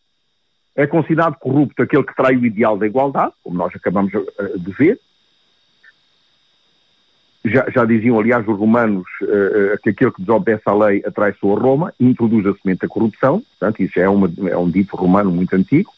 é 0.75 0.85
considerado 0.85 1.35
corrupto 1.35 1.81
aquele 1.81 2.03
que 2.03 2.15
trai 2.15 2.35
o 2.35 2.45
ideal 2.45 2.77
da 2.77 2.85
igualdade, 2.85 3.33
como 3.43 3.57
nós 3.57 3.73
acabamos 3.73 4.13
eh, 4.13 4.57
de 4.57 4.71
ver. 4.71 4.99
Já, 7.45 7.69
já 7.69 7.85
diziam, 7.85 8.19
aliás, 8.19 8.45
os 8.47 8.57
romanos 8.57 9.05
uh, 9.21 9.77
que 9.83 9.91
aquele 9.91 10.11
que 10.11 10.21
desobedece 10.21 10.63
à 10.65 10.73
lei 10.73 11.03
atraiçoa 11.05 11.59
Roma 11.59 11.93
e 11.99 12.05
introduz 12.05 12.43
a 12.47 12.55
semente 12.55 12.81
da 12.81 12.87
corrupção. 12.87 13.43
Portanto, 13.59 13.83
isso 13.83 13.99
é, 13.99 14.09
uma, 14.09 14.31
é 14.49 14.57
um 14.57 14.69
dito 14.69 14.95
romano 14.95 15.29
muito 15.29 15.55
antigo. 15.55 15.93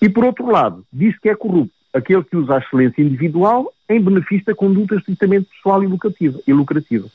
E, 0.00 0.08
por 0.08 0.24
outro 0.24 0.50
lado, 0.50 0.82
diz 0.90 1.18
que 1.18 1.28
é 1.28 1.34
corrupto 1.34 1.74
aquele 1.92 2.24
que 2.24 2.36
usa 2.36 2.54
a 2.54 2.58
excelência 2.58 3.02
individual 3.02 3.70
em 3.86 4.00
benefício 4.00 4.46
da 4.46 4.54
conduta 4.54 4.96
estritamente 4.96 5.50
pessoal 5.54 5.84
e 5.84 5.86
lucrativa. 5.86 6.40
E 6.46 6.52
lucrativa. 6.54 7.06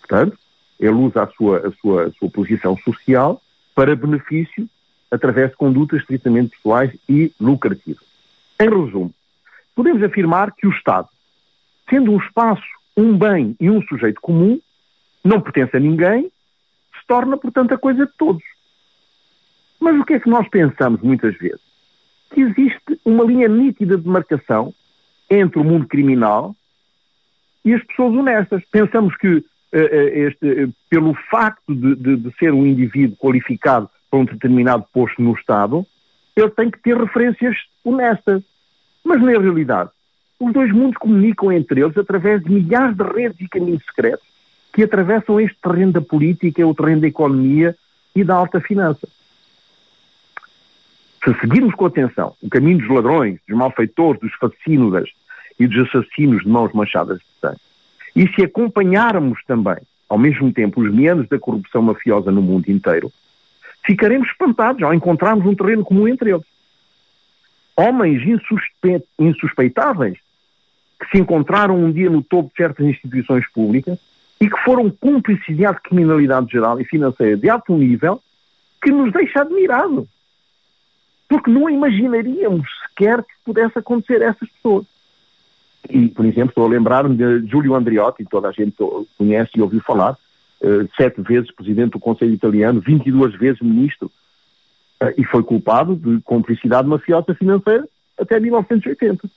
Portanto, 0.00 0.36
ele 0.80 0.94
usa 0.94 1.22
a 1.22 1.28
sua, 1.28 1.68
a, 1.68 1.72
sua, 1.80 2.06
a 2.06 2.10
sua 2.10 2.28
posição 2.28 2.76
social 2.78 3.40
para 3.72 3.94
benefício 3.94 4.68
através 5.10 5.50
de 5.50 5.56
condutas 5.56 6.00
estritamente 6.00 6.56
pessoais 6.56 6.92
e 7.08 7.32
lucrativas. 7.40 8.04
Em 8.60 8.68
resumo, 8.68 9.12
podemos 9.74 10.02
afirmar 10.02 10.52
que 10.52 10.66
o 10.66 10.70
Estado, 10.70 11.08
sendo 11.88 12.12
um 12.12 12.18
espaço, 12.18 12.64
um 12.96 13.16
bem 13.16 13.56
e 13.60 13.70
um 13.70 13.82
sujeito 13.82 14.20
comum, 14.20 14.60
não 15.22 15.40
pertence 15.40 15.76
a 15.76 15.80
ninguém, 15.80 16.24
se 16.24 17.06
torna, 17.06 17.36
portanto, 17.36 17.72
a 17.72 17.78
coisa 17.78 18.06
de 18.06 18.12
todos. 18.16 18.42
Mas 19.78 19.98
o 20.00 20.04
que 20.04 20.14
é 20.14 20.20
que 20.20 20.30
nós 20.30 20.48
pensamos 20.48 21.00
muitas 21.02 21.36
vezes? 21.36 21.66
que 22.32 22.40
existe 22.40 23.00
uma 23.04 23.24
linha 23.24 23.48
nítida 23.48 23.96
de 23.96 24.08
marcação 24.08 24.74
entre 25.30 25.58
o 25.58 25.64
mundo 25.64 25.86
criminal 25.86 26.54
e 27.64 27.74
as 27.74 27.82
pessoas 27.84 28.14
honestas. 28.14 28.62
Pensamos 28.70 29.16
que 29.16 29.36
uh, 29.36 29.44
este, 29.72 30.64
uh, 30.64 30.72
pelo 30.88 31.14
facto 31.30 31.74
de, 31.74 31.94
de, 31.96 32.16
de, 32.16 32.36
ser 32.38 32.52
um 32.52 32.66
indivíduo 32.66 33.16
qualificado 33.16 33.88
para 34.16 34.18
um 34.18 34.24
determinado 34.24 34.84
posto 34.92 35.20
no 35.20 35.34
Estado, 35.34 35.86
ele 36.34 36.50
tem 36.50 36.70
que 36.70 36.80
ter 36.80 36.96
referências 36.96 37.56
honestas. 37.84 38.42
Mas 39.04 39.20
na 39.20 39.30
realidade, 39.32 39.90
os 40.40 40.52
dois 40.52 40.72
mundos 40.72 40.96
comunicam 40.96 41.52
entre 41.52 41.82
eles 41.82 41.96
através 41.96 42.42
de 42.42 42.50
milhares 42.50 42.96
de 42.96 43.02
redes 43.02 43.40
e 43.40 43.48
caminhos 43.48 43.84
secretos 43.84 44.26
que 44.72 44.82
atravessam 44.82 45.40
este 45.40 45.56
terreno 45.62 45.92
da 45.92 46.00
política, 46.00 46.66
o 46.66 46.74
terreno 46.74 47.02
da 47.02 47.06
economia 47.06 47.76
e 48.14 48.24
da 48.24 48.34
alta 48.34 48.60
finança. 48.60 49.08
Se 51.24 51.34
seguirmos 51.40 51.74
com 51.74 51.86
atenção 51.86 52.34
o 52.42 52.48
caminho 52.48 52.78
dos 52.78 52.88
ladrões, 52.88 53.38
dos 53.48 53.56
malfeitores, 53.56 54.20
dos 54.20 54.32
fascínoras 54.34 55.08
e 55.58 55.66
dos 55.66 55.88
assassinos 55.88 56.42
de 56.42 56.48
mãos 56.48 56.72
manchadas 56.72 57.18
de 57.18 57.24
sangue, 57.40 57.60
e 58.14 58.28
se 58.34 58.44
acompanharmos 58.44 59.38
também, 59.46 59.78
ao 60.08 60.18
mesmo 60.18 60.52
tempo, 60.52 60.80
os 60.80 60.92
meandros 60.92 61.28
da 61.28 61.38
corrupção 61.38 61.82
mafiosa 61.82 62.30
no 62.30 62.42
mundo 62.42 62.70
inteiro, 62.70 63.10
ficaremos 63.86 64.28
espantados 64.28 64.82
ao 64.82 64.92
encontrarmos 64.92 65.46
um 65.46 65.54
terreno 65.54 65.84
comum 65.84 66.08
entre 66.08 66.30
eles. 66.30 66.44
Homens 67.76 68.26
insuspe 68.26 69.02
insuspeitáveis 69.18 70.18
que 70.98 71.10
se 71.10 71.18
encontraram 71.18 71.76
um 71.76 71.92
dia 71.92 72.10
no 72.10 72.22
topo 72.22 72.50
de 72.50 72.56
certas 72.56 72.86
instituições 72.86 73.46
públicas 73.52 73.98
e 74.40 74.48
que 74.50 74.58
foram 74.64 74.90
cúmplices 74.90 75.56
de 75.56 75.64
ato 75.64 75.82
de 75.82 75.88
criminalidade 75.90 76.50
geral 76.50 76.80
e 76.80 76.84
financeira 76.84 77.36
de 77.36 77.48
alto 77.48 77.74
nível 77.76 78.20
que 78.82 78.90
nos 78.90 79.12
deixa 79.12 79.42
admirados 79.42 80.06
porque 81.28 81.50
não 81.50 81.68
imaginaríamos 81.68 82.66
sequer 82.82 83.22
que 83.22 83.34
pudesse 83.44 83.78
acontecer 83.78 84.22
a 84.22 84.26
essas 84.26 84.48
pessoas. 84.48 84.86
E, 85.88 86.08
por 86.08 86.24
exemplo, 86.24 86.50
estou 86.50 86.64
a 86.64 86.68
lembrar-me 86.68 87.16
de 87.16 87.46
Giulio 87.48 87.74
Andriotti, 87.74 88.24
toda 88.24 88.48
a 88.48 88.52
gente 88.52 88.76
conhece 89.16 89.52
e 89.56 89.62
ouviu 89.62 89.80
falar, 89.80 90.16
sete 90.96 91.20
vezes 91.20 91.50
presidente 91.52 91.92
do 91.92 92.00
Conselho 92.00 92.34
Italiano, 92.34 92.80
22 92.80 93.34
vezes 93.36 93.60
ministro, 93.60 94.10
uh, 95.02 95.12
e 95.16 95.24
foi 95.24 95.42
culpado 95.42 95.96
de 95.96 96.20
cumplicidade 96.22 96.88
mafiosa 96.88 97.34
financeira 97.34 97.86
até 98.18 98.40
1980. 98.40 99.28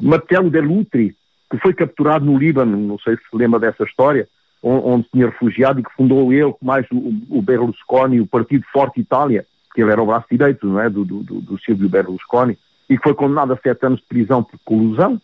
Matteo 0.00 0.50
Dell'Utri, 0.50 1.14
que 1.50 1.58
foi 1.58 1.74
capturado 1.74 2.24
no 2.24 2.38
Líbano, 2.38 2.76
não 2.76 2.98
sei 2.98 3.16
se 3.16 3.22
lembra 3.32 3.58
dessa 3.60 3.84
história, 3.84 4.28
onde, 4.62 5.08
tinha 5.10 5.26
refugiado 5.26 5.80
e 5.80 5.82
que 5.82 5.92
fundou 5.94 6.32
ele, 6.32 6.54
mais 6.60 6.86
o 6.90 7.40
Berlusconi, 7.42 8.20
o 8.20 8.26
Partido 8.26 8.64
Forte 8.72 9.00
Itália, 9.00 9.46
que 9.74 9.80
ele 9.82 9.90
era 9.90 10.02
o 10.02 10.06
braço 10.06 10.26
direito 10.30 10.66
não 10.66 10.80
é, 10.80 10.90
do, 10.90 11.04
do, 11.04 11.22
do 11.22 11.58
Silvio 11.60 11.88
Berlusconi, 11.88 12.58
e 12.88 12.96
que 12.96 13.02
foi 13.02 13.14
condenado 13.14 13.52
a 13.52 13.56
sete 13.56 13.86
anos 13.86 14.00
de 14.00 14.06
prisão 14.06 14.42
por 14.42 14.58
colusão, 14.64 15.20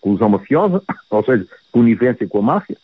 colusão 0.00 0.28
mafiosa, 0.28 0.82
ou 1.10 1.24
seja, 1.24 1.46
conivência 1.70 2.26
com 2.26 2.38
a 2.38 2.42
máfia. 2.42 2.76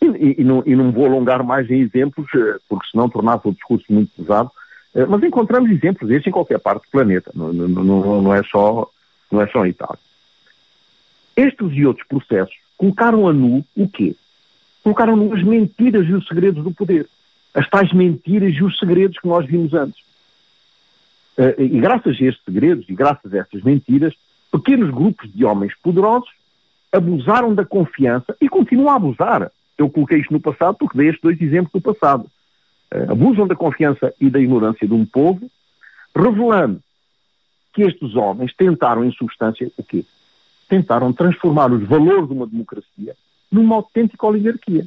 E, 0.00 0.40
e, 0.40 0.44
não, 0.44 0.62
e 0.64 0.76
não 0.76 0.92
vou 0.92 1.06
alongar 1.06 1.42
mais 1.42 1.68
em 1.70 1.80
exemplos, 1.80 2.26
eh, 2.34 2.58
porque 2.68 2.86
senão 2.90 3.08
tornava 3.08 3.48
o 3.48 3.52
discurso 3.52 3.84
muito 3.90 4.10
pesado, 4.16 4.50
eh, 4.94 5.04
mas 5.06 5.22
encontramos 5.22 5.70
exemplos 5.70 6.08
destes 6.08 6.28
em 6.28 6.30
qualquer 6.30 6.60
parte 6.60 6.84
do 6.84 6.90
planeta, 6.90 7.32
não, 7.34 7.52
não, 7.52 8.22
não, 8.22 8.34
é, 8.34 8.42
só, 8.44 8.88
não 9.30 9.42
é 9.42 9.46
só 9.48 9.66
em 9.66 9.70
Itália. 9.70 9.98
Estes 11.36 11.72
e 11.72 11.84
outros 11.84 12.06
processos 12.06 12.54
colocaram 12.76 13.26
a 13.26 13.32
nu 13.32 13.64
o 13.76 13.88
quê? 13.88 14.14
Colocaram 14.84 15.16
nu 15.16 15.34
as 15.34 15.42
mentiras 15.42 16.06
e 16.06 16.12
os 16.12 16.26
segredos 16.26 16.62
do 16.62 16.70
poder 16.70 17.08
as 17.54 17.68
tais 17.68 17.92
mentiras 17.92 18.54
e 18.54 18.62
os 18.62 18.78
segredos 18.78 19.18
que 19.18 19.26
nós 19.26 19.44
vimos 19.46 19.74
antes. 19.74 20.00
Uh, 21.36 21.60
e 21.60 21.80
graças 21.80 22.16
a 22.20 22.24
estes 22.24 22.44
segredos 22.44 22.88
e 22.88 22.94
graças 22.94 23.32
a 23.32 23.38
estas 23.38 23.62
mentiras, 23.62 24.14
pequenos 24.50 24.90
grupos 24.90 25.32
de 25.32 25.44
homens 25.44 25.72
poderosos 25.82 26.28
abusaram 26.92 27.54
da 27.54 27.64
confiança 27.64 28.36
e 28.40 28.48
continuam 28.48 28.90
a 28.90 28.96
abusar. 28.96 29.50
Eu 29.78 29.88
coloquei 29.88 30.18
isto 30.18 30.32
no 30.32 30.40
passado 30.40 30.76
porque 30.76 30.98
dei 30.98 31.08
estes 31.08 31.22
dois 31.22 31.40
exemplos 31.40 31.72
do 31.72 31.80
passado. 31.80 32.28
Uh, 32.92 33.12
abusam 33.12 33.46
da 33.46 33.54
confiança 33.54 34.12
e 34.20 34.28
da 34.28 34.40
ignorância 34.40 34.86
de 34.86 34.92
um 34.92 35.06
povo, 35.06 35.48
revelando 36.14 36.82
que 37.72 37.82
estes 37.82 38.16
homens 38.16 38.52
tentaram, 38.56 39.04
em 39.04 39.12
substância, 39.12 39.70
o 39.76 39.84
quê? 39.84 40.04
Tentaram 40.68 41.12
transformar 41.12 41.70
os 41.72 41.86
valores 41.86 42.26
de 42.26 42.34
uma 42.34 42.46
democracia 42.46 43.14
numa 43.50 43.76
autêntica 43.76 44.26
oligarquia. 44.26 44.84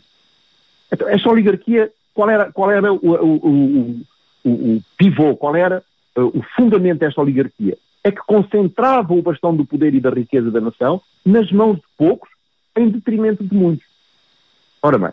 Então, 0.92 1.08
esta 1.08 1.30
oligarquia, 1.30 1.92
qual 2.14 2.30
era, 2.30 2.52
qual 2.52 2.70
era 2.70 2.92
o, 2.92 2.98
o, 2.98 4.02
o, 4.44 4.56
o 4.76 4.84
pivô, 4.98 5.36
qual 5.38 5.56
era 5.56 5.84
uh, 6.18 6.38
o 6.38 6.44
fundamento 6.56 7.00
desta 7.00 7.22
oligarquia? 7.22 7.78
É 8.04 8.12
que 8.12 8.22
concentrava 8.28 9.14
o 9.14 9.22
bastão 9.22 9.56
do 9.56 9.66
poder 9.66 9.94
e 9.94 10.02
da 10.02 10.10
riqueza 10.10 10.52
da 10.52 10.60
nação 10.60 11.02
nas 11.26 11.52
mãos 11.52 11.78
de 11.78 11.84
poucos, 11.98 12.30
em 12.76 12.90
detrimento 12.90 13.44
de 13.44 13.56
muitos. 13.56 13.86
Ora 14.82 14.98
bem, 14.98 15.10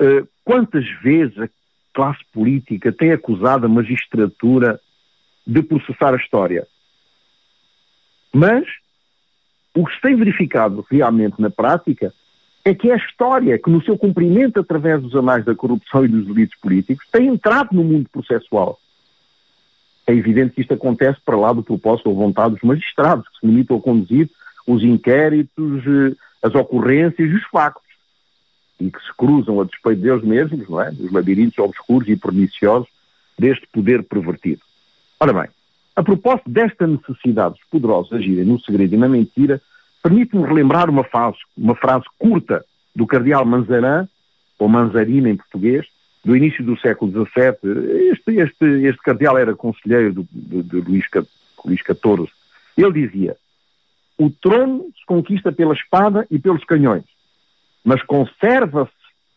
uh, 0.00 0.28
quantas 0.44 0.88
vezes 1.02 1.38
a 1.38 1.48
classe 1.92 2.24
política 2.32 2.92
tem 2.92 3.12
acusado 3.12 3.66
a 3.66 3.68
magistratura 3.68 4.80
de 5.46 5.62
processar 5.62 6.14
a 6.14 6.18
história? 6.18 6.66
Mas 8.32 8.66
o 9.74 9.86
que 9.86 9.94
se 9.94 10.00
tem 10.00 10.16
verificado 10.16 10.86
realmente 10.90 11.40
na 11.40 11.50
prática 11.50 12.12
é 12.64 12.74
que 12.74 12.90
é 12.90 12.94
a 12.94 12.98
história 12.98 13.58
que, 13.58 13.70
no 13.70 13.82
seu 13.82 13.96
cumprimento 13.96 14.60
através 14.60 15.00
dos 15.02 15.14
anais 15.14 15.44
da 15.44 15.54
corrupção 15.54 16.04
e 16.04 16.08
dos 16.08 16.26
delitos 16.26 16.58
políticos, 16.58 17.06
tem 17.10 17.28
entrado 17.28 17.70
no 17.72 17.84
mundo 17.84 18.08
processual. 18.10 18.78
É 20.06 20.12
evidente 20.12 20.54
que 20.54 20.62
isto 20.62 20.74
acontece 20.74 21.20
para 21.24 21.36
lá 21.36 21.52
do 21.52 21.62
propósito 21.62 22.08
ou 22.08 22.16
vontade 22.16 22.54
dos 22.54 22.62
magistrados, 22.62 23.28
que 23.28 23.40
se 23.40 23.46
limitam 23.46 23.76
a 23.76 23.80
conduzir 23.80 24.30
os 24.66 24.82
inquéritos, 24.82 25.82
eh, 25.86 26.16
as 26.42 26.54
ocorrências 26.54 27.30
e 27.30 27.34
os 27.34 27.44
factos, 27.44 27.87
e 28.80 28.90
que 28.90 29.00
se 29.00 29.12
cruzam 29.16 29.60
a 29.60 29.64
despeito 29.64 30.02
deles 30.02 30.22
mesmos, 30.22 30.68
não 30.68 30.80
é? 30.80 30.90
Dos 30.90 31.12
labirintos 31.12 31.58
obscuros 31.58 32.08
e 32.08 32.16
perniciosos 32.16 32.88
deste 33.38 33.66
poder 33.72 34.02
pervertido. 34.02 34.62
Ora 35.20 35.32
bem, 35.32 35.48
a 35.96 36.02
propósito 36.02 36.48
desta 36.48 36.86
necessidade 36.86 37.54
dos 37.54 37.64
poderosos 37.70 38.12
agirem 38.12 38.44
no 38.44 38.60
segredo 38.60 38.94
e 38.94 38.98
na 38.98 39.08
mentira, 39.08 39.60
permite-me 40.02 40.46
relembrar 40.46 40.88
uma 40.88 41.04
frase, 41.04 41.38
uma 41.56 41.74
frase 41.74 42.04
curta 42.18 42.64
do 42.94 43.06
cardeal 43.06 43.44
Manzarin, 43.44 44.08
ou 44.58 44.68
Manzarina 44.68 45.30
em 45.30 45.36
português, 45.36 45.86
do 46.24 46.36
início 46.36 46.64
do 46.64 46.78
século 46.78 47.10
XVII. 47.10 48.10
Este, 48.12 48.32
este, 48.36 48.64
este 48.64 49.02
cardeal 49.02 49.38
era 49.38 49.54
conselheiro 49.54 50.12
de, 50.12 50.28
de, 50.32 50.62
de 50.62 50.76
Luís, 50.80 51.04
Luís 51.64 51.80
XIV. 51.80 52.28
Ele 52.76 52.92
dizia, 52.92 53.36
o 54.16 54.30
trono 54.30 54.86
se 54.98 55.06
conquista 55.06 55.52
pela 55.52 55.74
espada 55.74 56.26
e 56.30 56.38
pelos 56.38 56.64
canhões, 56.64 57.04
mas 57.84 58.02
conserva-se 58.02 58.92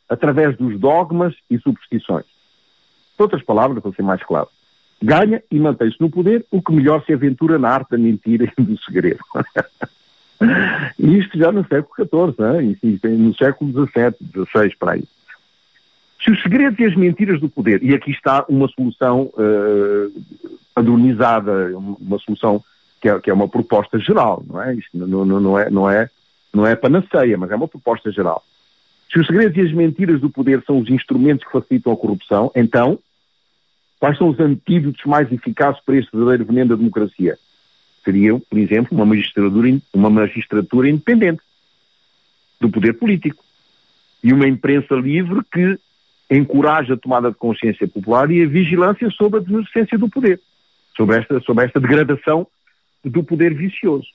através 0.10 0.58
dos 0.58 0.80
dogmas 0.80 1.34
e 1.49 1.58
superstições. 1.60 2.25
Em 3.17 3.23
outras 3.23 3.43
palavras, 3.43 3.82
para 3.82 3.91
ser 3.91 4.01
mais 4.01 4.23
claro, 4.23 4.49
ganha 5.01 5.41
e 5.49 5.60
mantém-se 5.60 5.99
no 5.99 6.10
poder 6.10 6.45
o 6.51 6.62
que 6.62 6.73
melhor 6.73 7.04
se 7.06 7.13
aventura 7.13 7.58
na 7.58 7.69
arte 7.69 7.91
da 7.91 7.97
mentira 7.97 8.51
e 8.58 8.62
do 8.62 8.77
segredo. 8.82 9.19
Isto 10.97 11.38
já 11.38 11.51
no 11.51 11.65
século 11.67 12.34
XIV, 12.34 12.36
né? 12.39 12.77
no 13.10 13.36
século 13.36 13.71
XVII, 13.71 14.45
XVI, 14.47 14.75
para 14.77 14.93
aí. 14.93 15.04
Se 16.23 16.32
os 16.32 16.41
segredos 16.41 16.80
e 16.80 16.86
as 16.86 16.95
mentiras 16.95 17.39
do 17.39 17.49
poder, 17.49 17.84
e 17.84 17.95
aqui 17.95 18.12
está 18.12 18.45
uma 18.47 18.67
solução 18.67 19.32
uh, 19.34 20.23
padronizada, 20.73 21.75
uma 21.77 22.19
solução 22.19 22.63
que 23.01 23.10
é, 23.10 23.19
que 23.19 23.30
é, 23.30 23.34
uma 23.34 23.47
proposta 23.47 23.97
geral, 23.97 24.43
não 24.47 24.62
é? 24.62 24.75
Isto 24.75 24.97
não, 24.97 25.25
não, 25.25 25.39
não, 25.39 25.60
é, 25.60 25.69
não, 25.71 25.89
é, 25.89 26.10
não 26.53 26.65
é 26.65 26.75
panaceia, 26.75 27.37
mas 27.37 27.51
é 27.51 27.55
uma 27.55 27.67
proposta 27.67 28.11
geral. 28.11 28.43
Se 29.11 29.19
os 29.19 29.27
segredos 29.27 29.57
e 29.57 29.61
as 29.61 29.73
mentiras 29.73 30.21
do 30.21 30.29
poder 30.29 30.63
são 30.65 30.79
os 30.79 30.89
instrumentos 30.89 31.45
que 31.45 31.51
facilitam 31.51 31.93
a 31.93 31.97
corrupção, 31.97 32.51
então 32.55 32.99
Quais 34.01 34.17
são 34.17 34.29
os 34.29 34.39
antídotos 34.39 35.05
mais 35.05 35.31
eficazes 35.31 35.79
para 35.85 35.95
este 35.95 36.09
verdadeiro 36.11 36.45
veneno 36.45 36.69
da 36.69 36.75
democracia? 36.75 37.37
Seriam, 38.03 38.39
por 38.39 38.57
exemplo, 38.57 38.97
uma 38.97 39.05
magistratura, 39.05 39.79
uma 39.93 40.09
magistratura 40.09 40.89
independente 40.89 41.43
do 42.59 42.67
poder 42.67 42.93
político 42.93 43.43
e 44.23 44.33
uma 44.33 44.47
imprensa 44.47 44.95
livre 44.95 45.41
que 45.53 45.77
encoraja 46.31 46.95
a 46.95 46.97
tomada 46.97 47.29
de 47.29 47.37
consciência 47.37 47.87
popular 47.87 48.31
e 48.31 48.41
a 48.41 48.47
vigilância 48.47 49.07
sobre 49.11 49.39
a 49.39 49.43
denunciência 49.43 49.99
do 49.99 50.09
poder, 50.09 50.41
sobre 50.97 51.17
esta, 51.17 51.39
sobre 51.41 51.65
esta 51.65 51.79
degradação 51.79 52.47
do 53.05 53.23
poder 53.23 53.53
vicioso. 53.53 54.07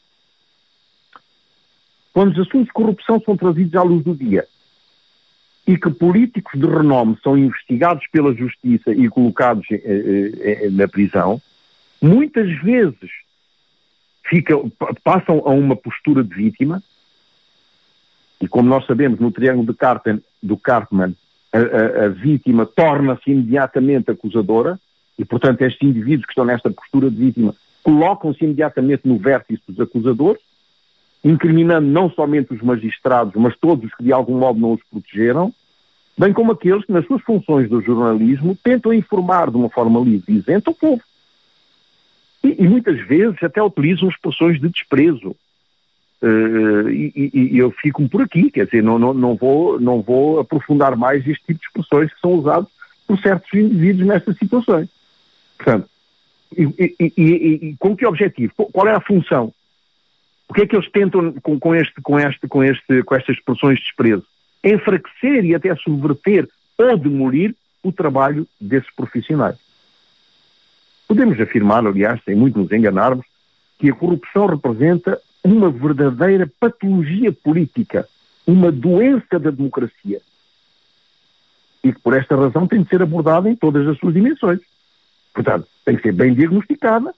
Quando 2.17 2.33
os 2.33 2.49
assuntos 2.49 2.69
de 2.69 2.73
corrupção 2.73 3.21
são 3.21 3.37
trazidos 3.37 3.75
à 3.75 3.83
luz 3.83 4.03
do 4.03 4.15
dia 4.15 4.47
e 5.67 5.77
que 5.77 5.91
políticos 5.91 6.59
de 6.59 6.67
renome 6.67 7.19
são 7.23 7.37
investigados 7.37 8.07
pela 8.11 8.35
justiça 8.35 8.91
e 8.91 9.07
colocados 9.11 9.67
eh, 9.71 9.83
eh, 9.85 10.65
eh, 10.65 10.71
na 10.71 10.89
prisão, 10.89 11.39
muitas 12.01 12.51
vezes 12.63 13.11
passam 15.05 15.43
a 15.45 15.51
uma 15.51 15.77
postura 15.77 16.25
de 16.25 16.35
vítima, 16.35 16.83
e 18.41 18.49
como 18.49 18.67
nós 18.67 18.87
sabemos, 18.87 19.21
no 19.21 19.31
triângulo 19.31 19.67
de 19.67 19.75
Carten, 19.75 20.23
do 20.43 20.57
Cartman, 20.57 21.15
a, 21.53 21.59
a, 21.59 22.05
a 22.07 22.09
vítima 22.09 22.65
torna-se 22.65 23.31
imediatamente 23.31 24.11
acusadora, 24.11 24.81
e 25.19 25.25
portanto 25.27 25.61
estes 25.61 25.87
indivíduos 25.87 26.25
que 26.25 26.33
estão 26.33 26.47
nesta 26.47 26.71
postura 26.71 27.11
de 27.11 27.17
vítima 27.19 27.55
colocam-se 27.83 28.43
imediatamente 28.43 29.07
no 29.07 29.19
vértice 29.19 29.61
dos 29.69 29.79
acusadores, 29.79 30.46
incriminando 31.27 31.89
não 31.89 32.09
somente 32.09 32.55
os 32.55 32.63
magistrados, 32.63 33.35
mas 33.35 33.57
todos 33.57 33.85
os 33.85 33.95
que 33.97 34.05
de 34.05 34.13
algum 34.13 34.39
modo 34.39 34.61
não 34.61 34.75
os 34.75 34.81
protegeram, 34.89 35.53
bem 36.17 36.33
como 36.33 36.53
aqueles 36.53 36.85
que, 36.85 36.93
nas 36.93 37.05
suas 37.05 37.21
funções 37.23 37.69
do 37.69 37.83
jornalismo, 37.83 38.57
tentam 38.63 38.93
informar 38.93 39.51
de 39.51 39.57
uma 39.57 39.69
forma 39.69 39.99
livre 40.01 40.33
e 40.33 40.37
isenta 40.37 40.71
o 40.71 40.75
povo. 40.75 41.03
E, 42.45 42.63
e 42.63 42.69
muitas 42.69 43.05
vezes 43.09 43.43
até 43.43 43.61
utilizam 43.61 44.09
expressões 44.09 44.61
de 44.61 44.69
desprezo. 44.69 45.35
Uh, 46.23 46.89
e, 46.89 47.13
e, 47.17 47.31
e, 47.55 47.59
eu 47.59 47.73
fico 47.73 48.09
por 48.09 48.23
aqui, 48.23 48.51
quer 48.51 48.65
dizer, 48.65 48.83
não, 48.83 48.99
não, 48.99 49.13
não, 49.13 49.35
vou, 49.35 49.81
não 49.81 50.01
vou 50.01 50.39
aprofundar 50.39 50.97
mais 50.97 51.27
este 51.27 51.45
tipo 51.45 51.61
de 51.61 51.67
expressões 51.67 52.15
que 52.15 52.21
são 52.21 52.35
usadas 52.35 52.69
por 53.07 53.19
certos 53.19 53.53
indivíduos 53.53 54.07
nestas 54.07 54.39
situações. 54.39 54.89
Portanto, 55.57 55.89
e, 56.57 57.77
com 57.79 57.97
que 57.97 58.07
objetivo? 58.07 58.53
Qual 58.55 58.87
é 58.87 58.95
a 58.95 59.01
função? 59.01 59.53
O 60.49 60.55
que 60.55 60.63
é 60.63 60.67
que 60.67 60.77
eles 60.77 60.91
tentam 60.91 61.33
com, 61.43 61.59
com, 61.59 61.75
este, 61.75 62.01
com, 62.01 62.19
este, 62.19 62.47
com, 62.47 62.63
este, 62.63 63.03
com 63.03 63.15
estas 63.15 63.37
expressões 63.37 63.79
de 63.79 63.85
desprezo? 63.85 64.25
Enfraquecer 64.63 65.45
e 65.45 65.55
até 65.55 65.75
subverter 65.77 66.49
ou 66.79 66.97
demolir 66.97 67.55
o 67.83 67.93
trabalho 67.93 68.47
desses 68.61 68.91
profissionais. 68.95 69.57
Podemos 71.09 71.41
afirmar, 71.41 71.87
aliás, 71.87 72.21
sem 72.25 72.35
muito 72.35 72.59
nos 72.59 72.71
enganarmos, 72.73 73.25
que 73.79 73.91
a 73.91 73.95
corrupção 73.95 74.47
representa 74.47 75.21
uma 75.45 75.71
verdadeira 75.71 76.51
patologia 76.59 77.33
política, 77.33 78.09
uma 78.47 78.73
doença 78.73 79.39
da 79.39 79.51
democracia. 79.51 80.21
E 81.85 81.93
que 81.93 82.01
por 82.01 82.17
esta 82.17 82.35
razão 82.35 82.67
tem 82.67 82.83
de 82.83 82.89
ser 82.89 83.03
abordada 83.03 83.49
em 83.49 83.55
todas 83.55 83.87
as 83.87 83.97
suas 83.99 84.15
dimensões. 84.15 84.61
Portanto, 85.33 85.69
tem 85.85 85.97
que 85.97 86.03
ser 86.03 86.13
bem 86.13 86.35
diagnosticada, 86.35 87.15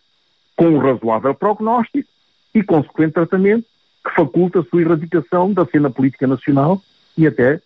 com 0.56 0.66
um 0.66 0.78
razoável 0.78 1.34
prognóstico 1.34 2.08
e 2.54 2.62
consequente 2.62 3.12
tratamento 3.12 3.64
que 4.04 4.14
faculta 4.14 4.60
a 4.60 4.64
sua 4.64 4.80
erradicação 4.80 5.52
da 5.52 5.66
cena 5.66 5.90
política 5.90 6.26
nacional 6.26 6.82
e 7.16 7.26
até, 7.26 7.60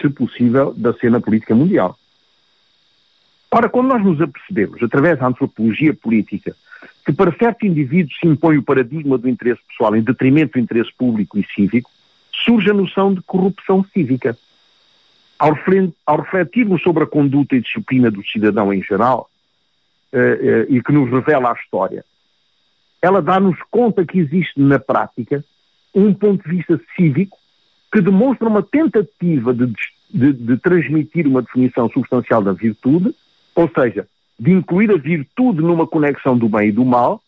se 0.00 0.08
possível, 0.08 0.72
da 0.74 0.92
cena 0.94 1.20
política 1.20 1.54
mundial. 1.54 1.96
Ora, 3.50 3.68
quando 3.68 3.88
nós 3.88 4.02
nos 4.02 4.20
apercebemos, 4.20 4.82
através 4.82 5.18
da 5.18 5.26
antropologia 5.26 5.92
política, 5.92 6.56
que 7.04 7.12
para 7.12 7.36
certos 7.36 7.68
indivíduos 7.68 8.16
se 8.18 8.26
impõe 8.26 8.56
o 8.56 8.62
paradigma 8.62 9.18
do 9.18 9.28
interesse 9.28 9.60
pessoal 9.68 9.94
em 9.94 10.02
detrimento 10.02 10.52
do 10.52 10.60
interesse 10.60 10.90
público 10.96 11.38
e 11.38 11.46
cívico, 11.54 11.90
surge 12.44 12.70
a 12.70 12.74
noção 12.74 13.12
de 13.12 13.20
corrupção 13.22 13.84
cívica. 13.92 14.36
Ao, 15.38 15.52
refletirmos 16.16 16.82
sobre 16.82 17.02
a 17.02 17.06
conduta 17.06 17.56
e 17.56 17.60
disciplina 17.60 18.10
do 18.10 18.24
cidadão 18.24 18.72
em 18.72 18.82
geral, 18.82 19.28
eh, 20.12 20.38
eh, 20.40 20.66
e 20.68 20.82
que 20.82 20.92
nos 20.92 21.10
revela 21.10 21.50
a 21.50 21.54
história, 21.54 22.04
ela 23.02 23.20
dá-nos 23.20 23.58
conta 23.70 24.06
que 24.06 24.20
existe 24.20 24.60
na 24.60 24.78
prática 24.78 25.44
um 25.92 26.14
ponto 26.14 26.48
de 26.48 26.56
vista 26.56 26.80
cívico 26.96 27.36
que 27.92 28.00
demonstra 28.00 28.48
uma 28.48 28.62
tentativa 28.62 29.52
de, 29.52 29.70
de, 30.08 30.32
de 30.32 30.56
transmitir 30.58 31.26
uma 31.26 31.42
definição 31.42 31.90
substancial 31.90 32.42
da 32.42 32.52
virtude, 32.52 33.14
ou 33.54 33.70
seja, 33.76 34.08
de 34.38 34.52
incluir 34.52 34.90
a 34.90 34.96
virtude 34.96 35.60
numa 35.60 35.86
conexão 35.86 36.38
do 36.38 36.48
bem 36.48 36.68
e 36.68 36.72
do 36.72 36.84
mal, 36.84 37.20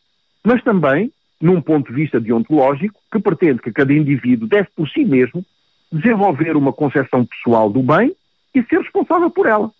mas 0.43 0.63
também 0.63 1.13
num 1.41 1.61
ponto 1.61 1.89
de 1.89 1.95
vista 1.95 2.19
deontológico 2.19 2.99
que 3.13 3.19
pretende 3.19 3.61
que 3.61 3.73
cada 3.73 3.93
indivíduo 3.93 4.49
deve 4.49 4.69
por 4.75 4.89
si 4.89 5.05
mesmo 5.05 5.45
desenvolver 5.93 6.57
uma 6.57 6.73
concepção 6.73 7.27
pessoal 7.27 7.69
do 7.69 7.83
bem 7.83 8.15
e 8.55 8.63
ser 8.63 8.81
responsável 8.81 9.29
por 9.31 9.47
ela. 9.47 9.71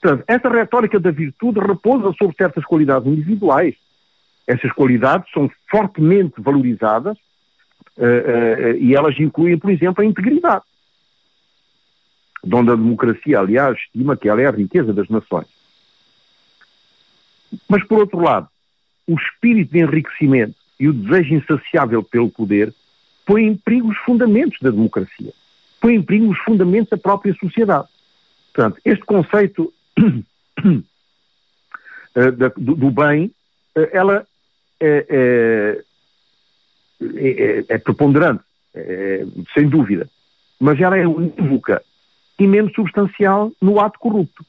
Portanto, 0.00 0.24
essa 0.26 0.48
retórica 0.48 0.98
da 0.98 1.10
virtude 1.10 1.60
repousa 1.60 2.12
sobre 2.18 2.34
certas 2.36 2.64
qualidades 2.64 3.06
individuais, 3.06 3.74
essas 4.46 4.72
qualidades 4.72 5.30
são 5.32 5.50
fortemente 5.70 6.34
valorizadas 6.38 7.16
uh, 7.96 8.02
uh, 8.02 8.76
e 8.78 8.94
elas 8.94 9.18
incluem, 9.18 9.58
por 9.58 9.70
exemplo, 9.70 10.02
a 10.02 10.06
integridade, 10.06 10.64
onde 12.44 12.70
a 12.70 12.76
democracia, 12.76 13.38
aliás, 13.38 13.78
estima 13.78 14.16
que 14.16 14.28
ela 14.28 14.42
é 14.42 14.46
a 14.46 14.50
riqueza 14.50 14.92
das 14.92 15.08
nações. 15.08 15.46
Mas, 17.68 17.84
por 17.84 18.00
outro 18.00 18.20
lado, 18.20 18.48
o 19.06 19.14
espírito 19.14 19.72
de 19.72 19.80
enriquecimento 19.80 20.56
e 20.78 20.88
o 20.88 20.92
desejo 20.92 21.34
insaciável 21.34 22.02
pelo 22.02 22.30
poder 22.30 22.74
põe 23.24 23.46
em 23.46 23.56
perigo 23.56 23.90
os 23.90 23.98
fundamentos 23.98 24.58
da 24.60 24.70
democracia, 24.70 25.32
põe 25.80 25.94
em 25.94 26.02
perigo 26.02 26.32
os 26.32 26.38
fundamentos 26.40 26.90
da 26.90 26.96
própria 26.96 27.34
sociedade. 27.34 27.86
Portanto, 28.52 28.80
este 28.84 29.04
conceito 29.04 29.72
do, 32.56 32.90
bem, 32.90 33.30
ela 33.92 34.26
é, 34.82 35.06
é, 35.08 35.84
é, 37.14 37.64
é 37.68 37.78
preponderante, 37.78 38.42
é, 38.74 39.24
sem 39.54 39.68
dúvida, 39.68 40.08
mas 40.58 40.80
ela 40.80 40.96
é 40.96 41.06
unívoca 41.06 41.82
e 42.38 42.46
menos 42.46 42.72
substancial 42.72 43.52
no 43.60 43.78
ato 43.78 43.98
corrupto. 43.98 44.44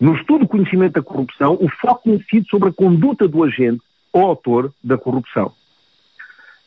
No 0.00 0.16
estudo 0.16 0.40
do 0.40 0.48
conhecimento 0.48 0.94
da 0.94 1.02
corrupção, 1.02 1.58
o 1.60 1.68
foco 1.68 2.10
incide 2.10 2.48
sobre 2.48 2.70
a 2.70 2.72
conduta 2.72 3.28
do 3.28 3.44
agente 3.44 3.82
ou 4.12 4.22
autor 4.22 4.72
da 4.82 4.96
corrupção. 4.96 5.52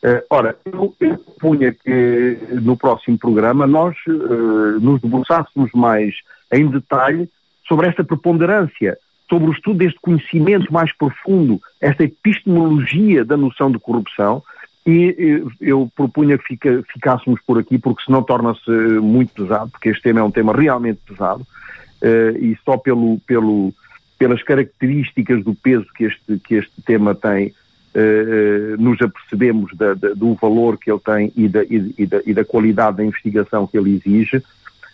Uh, 0.02 0.22
ora, 0.30 0.56
eu, 0.64 0.94
eu 1.00 1.18
propunha 1.18 1.72
que 1.72 2.38
no 2.62 2.76
próximo 2.76 3.18
programa 3.18 3.66
nós 3.66 3.96
uh, 4.06 4.78
nos 4.80 5.00
debruçássemos 5.00 5.70
mais 5.72 6.14
em 6.52 6.68
detalhe 6.68 7.28
sobre 7.66 7.88
esta 7.88 8.04
preponderância, 8.04 8.98
sobre 9.28 9.48
o 9.48 9.52
estudo 9.52 9.78
deste 9.78 9.98
conhecimento 10.00 10.72
mais 10.72 10.92
profundo, 10.96 11.60
esta 11.80 12.04
epistemologia 12.04 13.24
da 13.24 13.36
noção 13.36 13.70
de 13.70 13.78
corrupção, 13.78 14.42
e 14.86 15.42
eu 15.60 15.90
propunha 15.96 16.36
que 16.36 16.44
fica, 16.44 16.84
ficássemos 16.92 17.40
por 17.46 17.58
aqui, 17.58 17.78
porque 17.78 18.04
senão 18.04 18.22
torna-se 18.22 18.70
muito 18.70 19.32
pesado, 19.32 19.70
porque 19.70 19.88
este 19.88 20.02
tema 20.02 20.20
é 20.20 20.22
um 20.22 20.30
tema 20.30 20.52
realmente 20.52 21.00
pesado, 21.06 21.40
uh, 21.40 22.38
e 22.38 22.56
só 22.64 22.76
pelo, 22.76 23.18
pelo, 23.20 23.72
pelas 24.18 24.42
características 24.42 25.42
do 25.42 25.54
peso 25.54 25.86
que 25.96 26.04
este, 26.04 26.38
que 26.38 26.56
este 26.56 26.82
tema 26.82 27.14
tem, 27.14 27.48
uh, 27.48 28.76
nos 28.78 29.00
apercebemos 29.00 29.74
da, 29.74 29.94
da, 29.94 30.12
do 30.12 30.34
valor 30.34 30.76
que 30.76 30.90
ele 30.90 31.00
tem 31.00 31.32
e 31.34 31.48
da, 31.48 31.64
e, 31.64 32.06
da, 32.06 32.20
e 32.26 32.34
da 32.34 32.44
qualidade 32.44 32.98
da 32.98 33.04
investigação 33.04 33.66
que 33.66 33.78
ele 33.78 33.94
exige. 33.94 34.42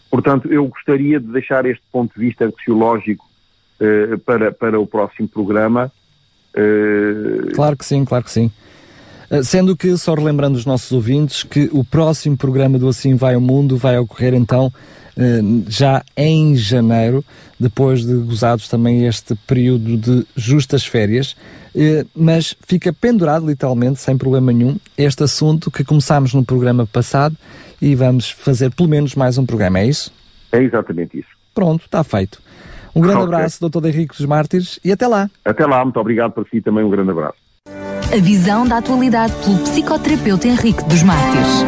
Portanto, 0.09 0.53
eu 0.53 0.66
gostaria 0.66 1.19
de 1.19 1.27
deixar 1.27 1.66
este 1.66 1.83
ponto 1.90 2.14
de 2.14 2.27
vista 2.27 2.47
axiológico 2.47 3.30
uh, 3.81 4.19
para, 4.19 4.53
para 4.53 4.79
o 4.79 4.87
próximo 4.87 5.29
programa. 5.29 5.90
Claro 7.55 7.77
que 7.77 7.85
sim, 7.85 8.05
claro 8.05 8.25
que 8.25 8.31
sim. 8.31 8.51
Eh, 9.31 9.45
sendo 9.45 9.77
que, 9.77 9.97
só 9.97 10.14
relembrando 10.14 10.59
os 10.59 10.66
nossos 10.66 10.90
ouvintes, 10.90 11.45
que 11.45 11.71
o 11.73 11.85
próximo 11.85 12.37
programa 12.37 12.79
do 12.79 12.88
Assim 12.88 13.14
Vai 13.14 13.37
o 13.37 13.40
Mundo 13.40 13.77
vai 13.77 13.97
ocorrer 13.97 14.35
então 14.35 14.73
eh, 15.16 15.40
já 15.69 16.03
em 16.16 16.57
janeiro, 16.57 17.25
depois 17.59 18.05
de 18.05 18.14
gozados 18.14 18.69
também 18.69 19.07
este 19.07 19.37
período 19.47 19.97
de 19.97 20.27
justas 20.35 20.85
férias, 20.85 21.37
eh, 21.77 22.05
mas 22.14 22.57
fica 22.66 22.93
pendurado 22.93 23.47
literalmente, 23.47 24.01
sem 24.01 24.19
problema 24.19 24.53
nenhum, 24.53 24.77
este 24.99 25.23
assunto 25.23 25.71
que 25.71 25.85
começámos 25.85 26.35
no 26.35 26.45
programa 26.45 26.85
passado 26.85 27.37
e 27.81 27.95
vamos 27.95 28.31
fazer 28.31 28.75
pelo 28.75 28.88
menos 28.88 29.14
mais 29.14 29.38
um 29.38 29.47
programa, 29.47 29.79
é 29.79 29.87
isso? 29.87 30.12
É 30.51 30.61
exatamente 30.61 31.21
isso. 31.21 31.29
Pronto, 31.55 31.85
está 31.85 32.03
feito. 32.03 32.43
Um 32.94 33.00
grande 33.00 33.22
okay. 33.22 33.35
abraço, 33.35 33.68
Dr. 33.68 33.87
Henrique 33.87 34.16
dos 34.16 34.26
Mártires, 34.26 34.81
e 34.85 34.92
até 34.92 35.07
lá. 35.07 35.31
Até 35.44 35.66
lá, 35.66 35.85
muito 35.85 35.98
obrigado 35.98 36.33
para 36.33 36.44
si 36.50 36.61
também, 36.61 36.85
um 36.85 36.90
grande 36.90 37.11
abraço. 37.11 37.37
A 38.12 38.20
visão 38.20 38.66
da 38.66 38.79
atualidade 38.79 39.33
pelo 39.44 39.59
psicoterapeuta 39.59 40.48
Henrique 40.48 40.83
dos 40.85 41.03
Mártires. 41.03 41.64